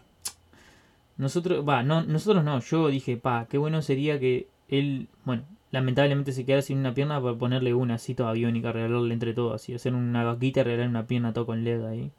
[1.17, 2.59] Nosotros, va, no, nosotros no.
[2.61, 7.23] Yo dije, pa, qué bueno sería que él, bueno, lamentablemente se quedara sin una pierna
[7.23, 10.91] para ponerle una así toda biónica, regalarle entre todos, así, hacer una vaquita y regalarle
[10.91, 12.11] una pierna todo con LED ahí.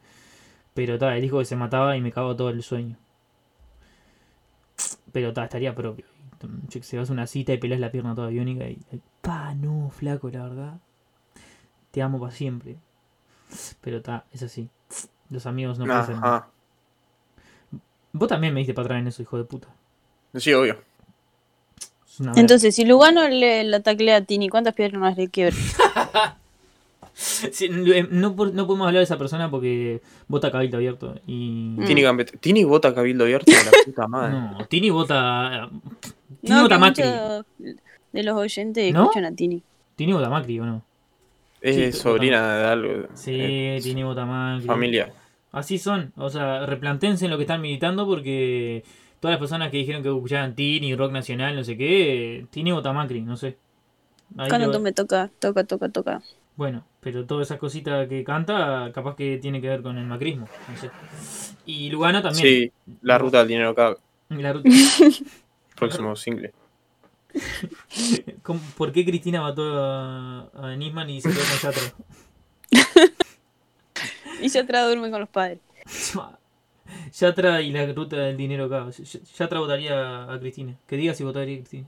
[0.74, 2.95] Pero ta, él dijo que se mataba y me cagó todo el sueño.
[5.11, 6.05] Pero ta, estaría propio.
[6.70, 8.80] Che, que Se vas a una cita y pelas la pierna toda biónica y.
[9.22, 10.80] Pa, no, flaco, la verdad.
[11.91, 12.78] Te amo para siempre.
[13.82, 14.70] Pero ta, es así.
[15.30, 16.18] Los amigos no pasan.
[16.18, 16.50] Ajá.
[18.14, 19.68] Vos también me diste para atrás en eso, hijo de puta.
[20.36, 20.78] Sí, obvio.
[22.36, 25.56] Entonces, si Lugano le, taclea a Tini, ¿cuántas piernas le quiebra?
[27.18, 31.16] Sí, eh, no, por- no podemos hablar de esa persona porque vota cabildo abierto.
[31.26, 31.74] Y.
[31.78, 31.86] Mm.
[31.86, 32.38] Tini Gambetta.
[32.38, 34.34] Tini vota cabildo abierto la puta madre.
[34.34, 35.70] No, Tini vota.
[36.41, 37.03] Tini No, vota que Macri.
[37.03, 37.45] muchos
[38.13, 39.01] de los oyentes ¿No?
[39.03, 39.61] escuchan a Tini.
[39.95, 40.81] Tini vota Macri, ¿o no?
[41.61, 43.07] Es Sí, sobrina de algo.
[43.15, 44.67] Sí, eh, Tini vota Macri.
[44.67, 45.11] Familia.
[45.51, 46.11] Así son.
[46.17, 48.83] O sea, replantense en lo que están militando porque
[49.19, 52.91] todas las personas que dijeron que escuchaban Tini, rock nacional, no sé qué, Tini vota
[52.93, 53.57] Macri, no sé.
[54.38, 56.21] Ahí Cuando lo- tú me toca, toca, toca, toca.
[56.57, 60.47] Bueno, pero todas esas cositas que canta, capaz que tiene que ver con el macrismo,
[60.69, 60.89] no sé.
[61.65, 62.43] Y Lugano también.
[62.45, 62.71] Sí,
[63.01, 63.95] la ruta del dinero acá.
[64.29, 64.69] La ruta-
[65.76, 66.53] Próximo single.
[68.43, 71.93] ¿Cómo- ¿Por qué Cristina mató a, a Nisman y se quedó con Yatra?
[74.41, 75.59] Y ya atrás duerme con los padres.
[77.19, 78.89] Yatra y la ruta del dinero acá.
[79.38, 80.76] Yatra votaría a Cristina.
[80.88, 81.88] Que diga si votaría a Cristina.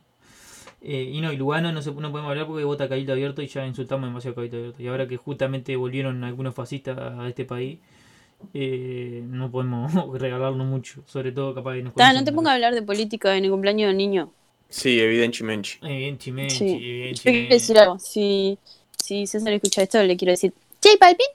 [0.82, 3.48] Eh, y no, y Lugano no, se, no podemos hablar porque vota Cabildo Abierto y
[3.48, 4.82] ya insultamos demasiado Cabildo Abierto.
[4.82, 7.80] Y ahora que justamente volvieron algunos fascistas a este país
[8.54, 11.04] eh, no podemos regalarlo mucho.
[11.06, 13.52] Sobre todo capaz que nos Ta, no te pongas a hablar de política en el
[13.52, 14.32] cumpleaños del niño.
[14.70, 15.70] Sí, evidentemente.
[15.82, 17.14] Evidentemente, Sí.
[17.14, 18.00] Yo quiero decir algo.
[18.00, 18.58] Si,
[18.98, 20.54] si César escucha esto, le quiero decir.
[20.84, 21.28] J Balvin.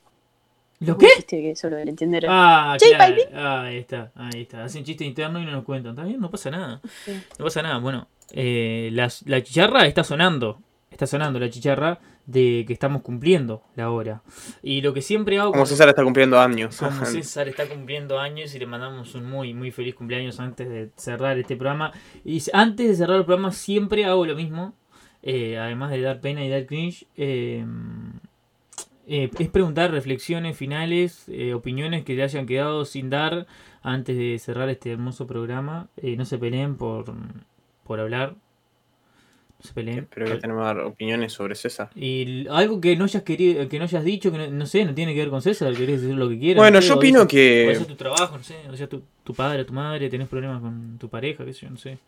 [0.80, 1.06] ¿Lo qué?
[1.26, 2.28] Que solo él entenderá.
[2.30, 3.14] Ah, J claro.
[3.14, 3.36] Balvin.
[3.36, 4.64] Ah, ahí está, ahí está.
[4.64, 5.92] Hacen chiste interno y no nos cuentan.
[5.92, 6.20] ¿Está bien?
[6.20, 6.80] No pasa nada.
[7.04, 7.12] Sí.
[7.38, 7.78] No pasa nada.
[7.78, 10.58] Bueno, eh, la, la chicharra está sonando.
[10.90, 14.22] Está sonando la chicharra de que estamos cumpliendo la hora.
[14.62, 15.52] Y lo que siempre hago...
[15.52, 16.76] Como César está cumpliendo años.
[16.76, 20.90] Como César está cumpliendo años y le mandamos un muy, muy feliz cumpleaños antes de
[20.96, 21.92] cerrar este programa.
[22.24, 24.74] Y antes de cerrar el programa siempre hago lo mismo.
[25.22, 27.06] eh, además de dar pena y dar cringe.
[27.16, 27.64] eh,
[29.06, 33.46] eh, es preguntar reflexiones finales, eh, opiniones que le hayan quedado sin dar
[33.82, 35.88] antes de cerrar este hermoso programa.
[35.96, 37.12] Eh, no se peleen por,
[37.84, 38.36] por hablar.
[39.62, 40.08] No se peleen.
[40.12, 41.90] Pero que tenemos dar opiniones sobre César.
[41.94, 44.92] Y algo que no hayas querido, que no hayas dicho, que no, no sé, no
[44.94, 46.60] tiene que ver con César, querés decir lo que quieras.
[46.60, 48.56] Bueno, no sé, yo o opino eso- que- O eso es tu trabajo, no sé,
[48.70, 51.70] o sea, tu, tu padre, tu madre, tenés problemas con tu pareja, qué sé yo,
[51.70, 51.98] no sé.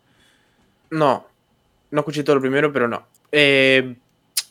[0.91, 1.25] No,
[1.91, 3.05] no escuché todo lo primero, pero no.
[3.31, 3.95] Eh,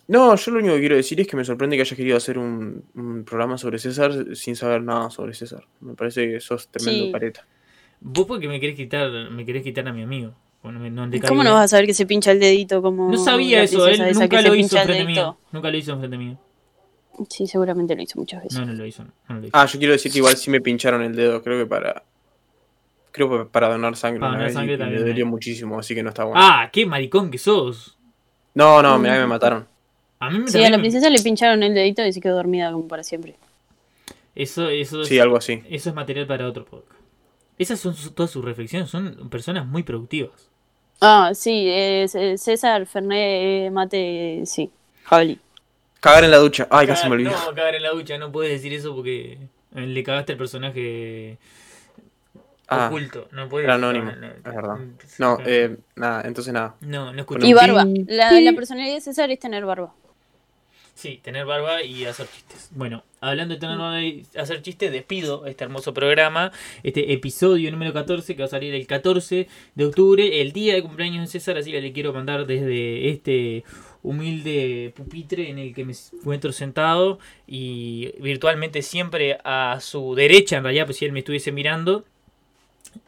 [0.09, 2.38] no, yo lo único que quiero decir es que me sorprende que hayas querido hacer
[2.38, 5.64] un, un programa sobre César sin saber nada sobre César.
[5.80, 7.12] Me parece que sos tremendo Sí.
[7.12, 7.46] careta.
[8.00, 10.34] Vos porque me querés quitar, me querés quitar a mi amigo.
[10.65, 13.11] No ¿Cómo no vas a saber que se pincha el dedito como.
[13.11, 15.23] No sabía eso, él nunca lo hizo pincha el enfrente mío.
[15.23, 15.39] dedito?
[15.53, 16.39] Nunca lo hizo enfrente mío.
[17.29, 18.59] Sí, seguramente lo hizo muchas veces.
[18.59, 19.57] No, no lo hizo, no, no lo hizo.
[19.57, 22.03] Ah, yo quiero decir que igual sí me pincharon el dedo, creo que para.
[23.12, 24.21] Creo que para donar sangre.
[24.21, 25.29] Para donar sangre y también, me dolió eh.
[25.29, 26.41] muchísimo, así que no está bueno.
[26.43, 27.97] Ah, qué maricón que sos.
[28.55, 29.67] No, no, mirá que me mataron.
[30.19, 32.37] A mí me Sí, a la me- princesa le pincharon el dedito y se quedó
[32.37, 33.37] dormida como para siempre.
[34.35, 35.62] Eso, eso, es- Sí, algo así.
[35.69, 37.01] eso es material para otro podcast.
[37.59, 40.51] Esas son su- todas sus reflexiones, son personas muy productivas.
[41.01, 42.07] Ah, sí, eh,
[42.38, 44.70] César, Fernet, eh, Mate, sí.
[45.05, 45.38] Jabalí.
[46.01, 46.66] Cagar en la ducha.
[46.70, 47.30] Ay, casi me olvidé.
[47.30, 49.38] No, cagar en la ducha, no puedes decir eso porque
[49.74, 51.38] eh, le cagaste al personaje
[52.68, 53.28] Ah, oculto.
[53.32, 54.76] No puedes era decir anónimo, la- es verdad.
[55.18, 56.74] No, eh, nada, entonces nada.
[56.80, 57.47] no, no escuché.
[57.47, 57.84] Y barba.
[58.07, 59.92] La, la personalidad de César es tener barba.
[60.95, 62.68] Sí, tener barba y hacer chistes.
[62.72, 66.53] Bueno, hablando de tener barba y hacer chistes, despido este hermoso programa,
[66.84, 70.82] este episodio número 14 que va a salir el 14 de octubre, el día de
[70.82, 73.64] cumpleaños de César, así que le quiero mandar desde este
[74.05, 80.62] humilde pupitre en el que me encuentro sentado y virtualmente siempre a su derecha, en
[80.62, 82.05] realidad, pues si él me estuviese mirando.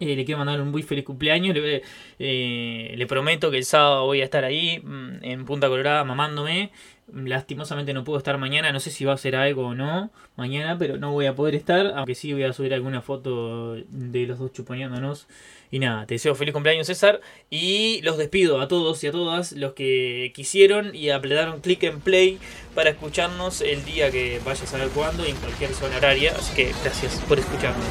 [0.01, 1.55] eh, le quiero mandar un muy feliz cumpleaños.
[1.55, 1.83] Le,
[2.19, 6.71] eh, le prometo que el sábado voy a estar ahí mm, en Punta Colorada mamándome.
[7.13, 10.77] Lastimosamente no puedo estar mañana, no sé si va a hacer algo o no mañana,
[10.77, 14.41] pero no voy a poder estar, aunque sí voy a subir alguna foto de los
[14.41, 15.29] dos chuponeándonos.
[15.71, 19.53] Y nada, te deseo feliz cumpleaños César y los despido a todos y a todas
[19.53, 22.39] los que quisieron y apretaron click en play
[22.75, 26.35] para escucharnos el día que vaya a saber cuándo y en cualquier zona horaria.
[26.37, 27.87] Así que gracias por escucharnos.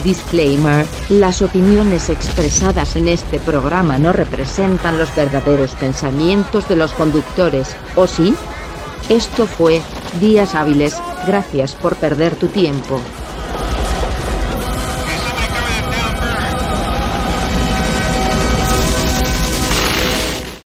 [0.00, 7.76] Disclaimer, las opiniones expresadas en este programa no representan los verdaderos pensamientos de los conductores,
[7.96, 8.34] ¿o sí?
[9.08, 9.82] Esto fue,
[10.20, 10.96] Días Hábiles,
[11.26, 13.00] gracias por perder tu tiempo.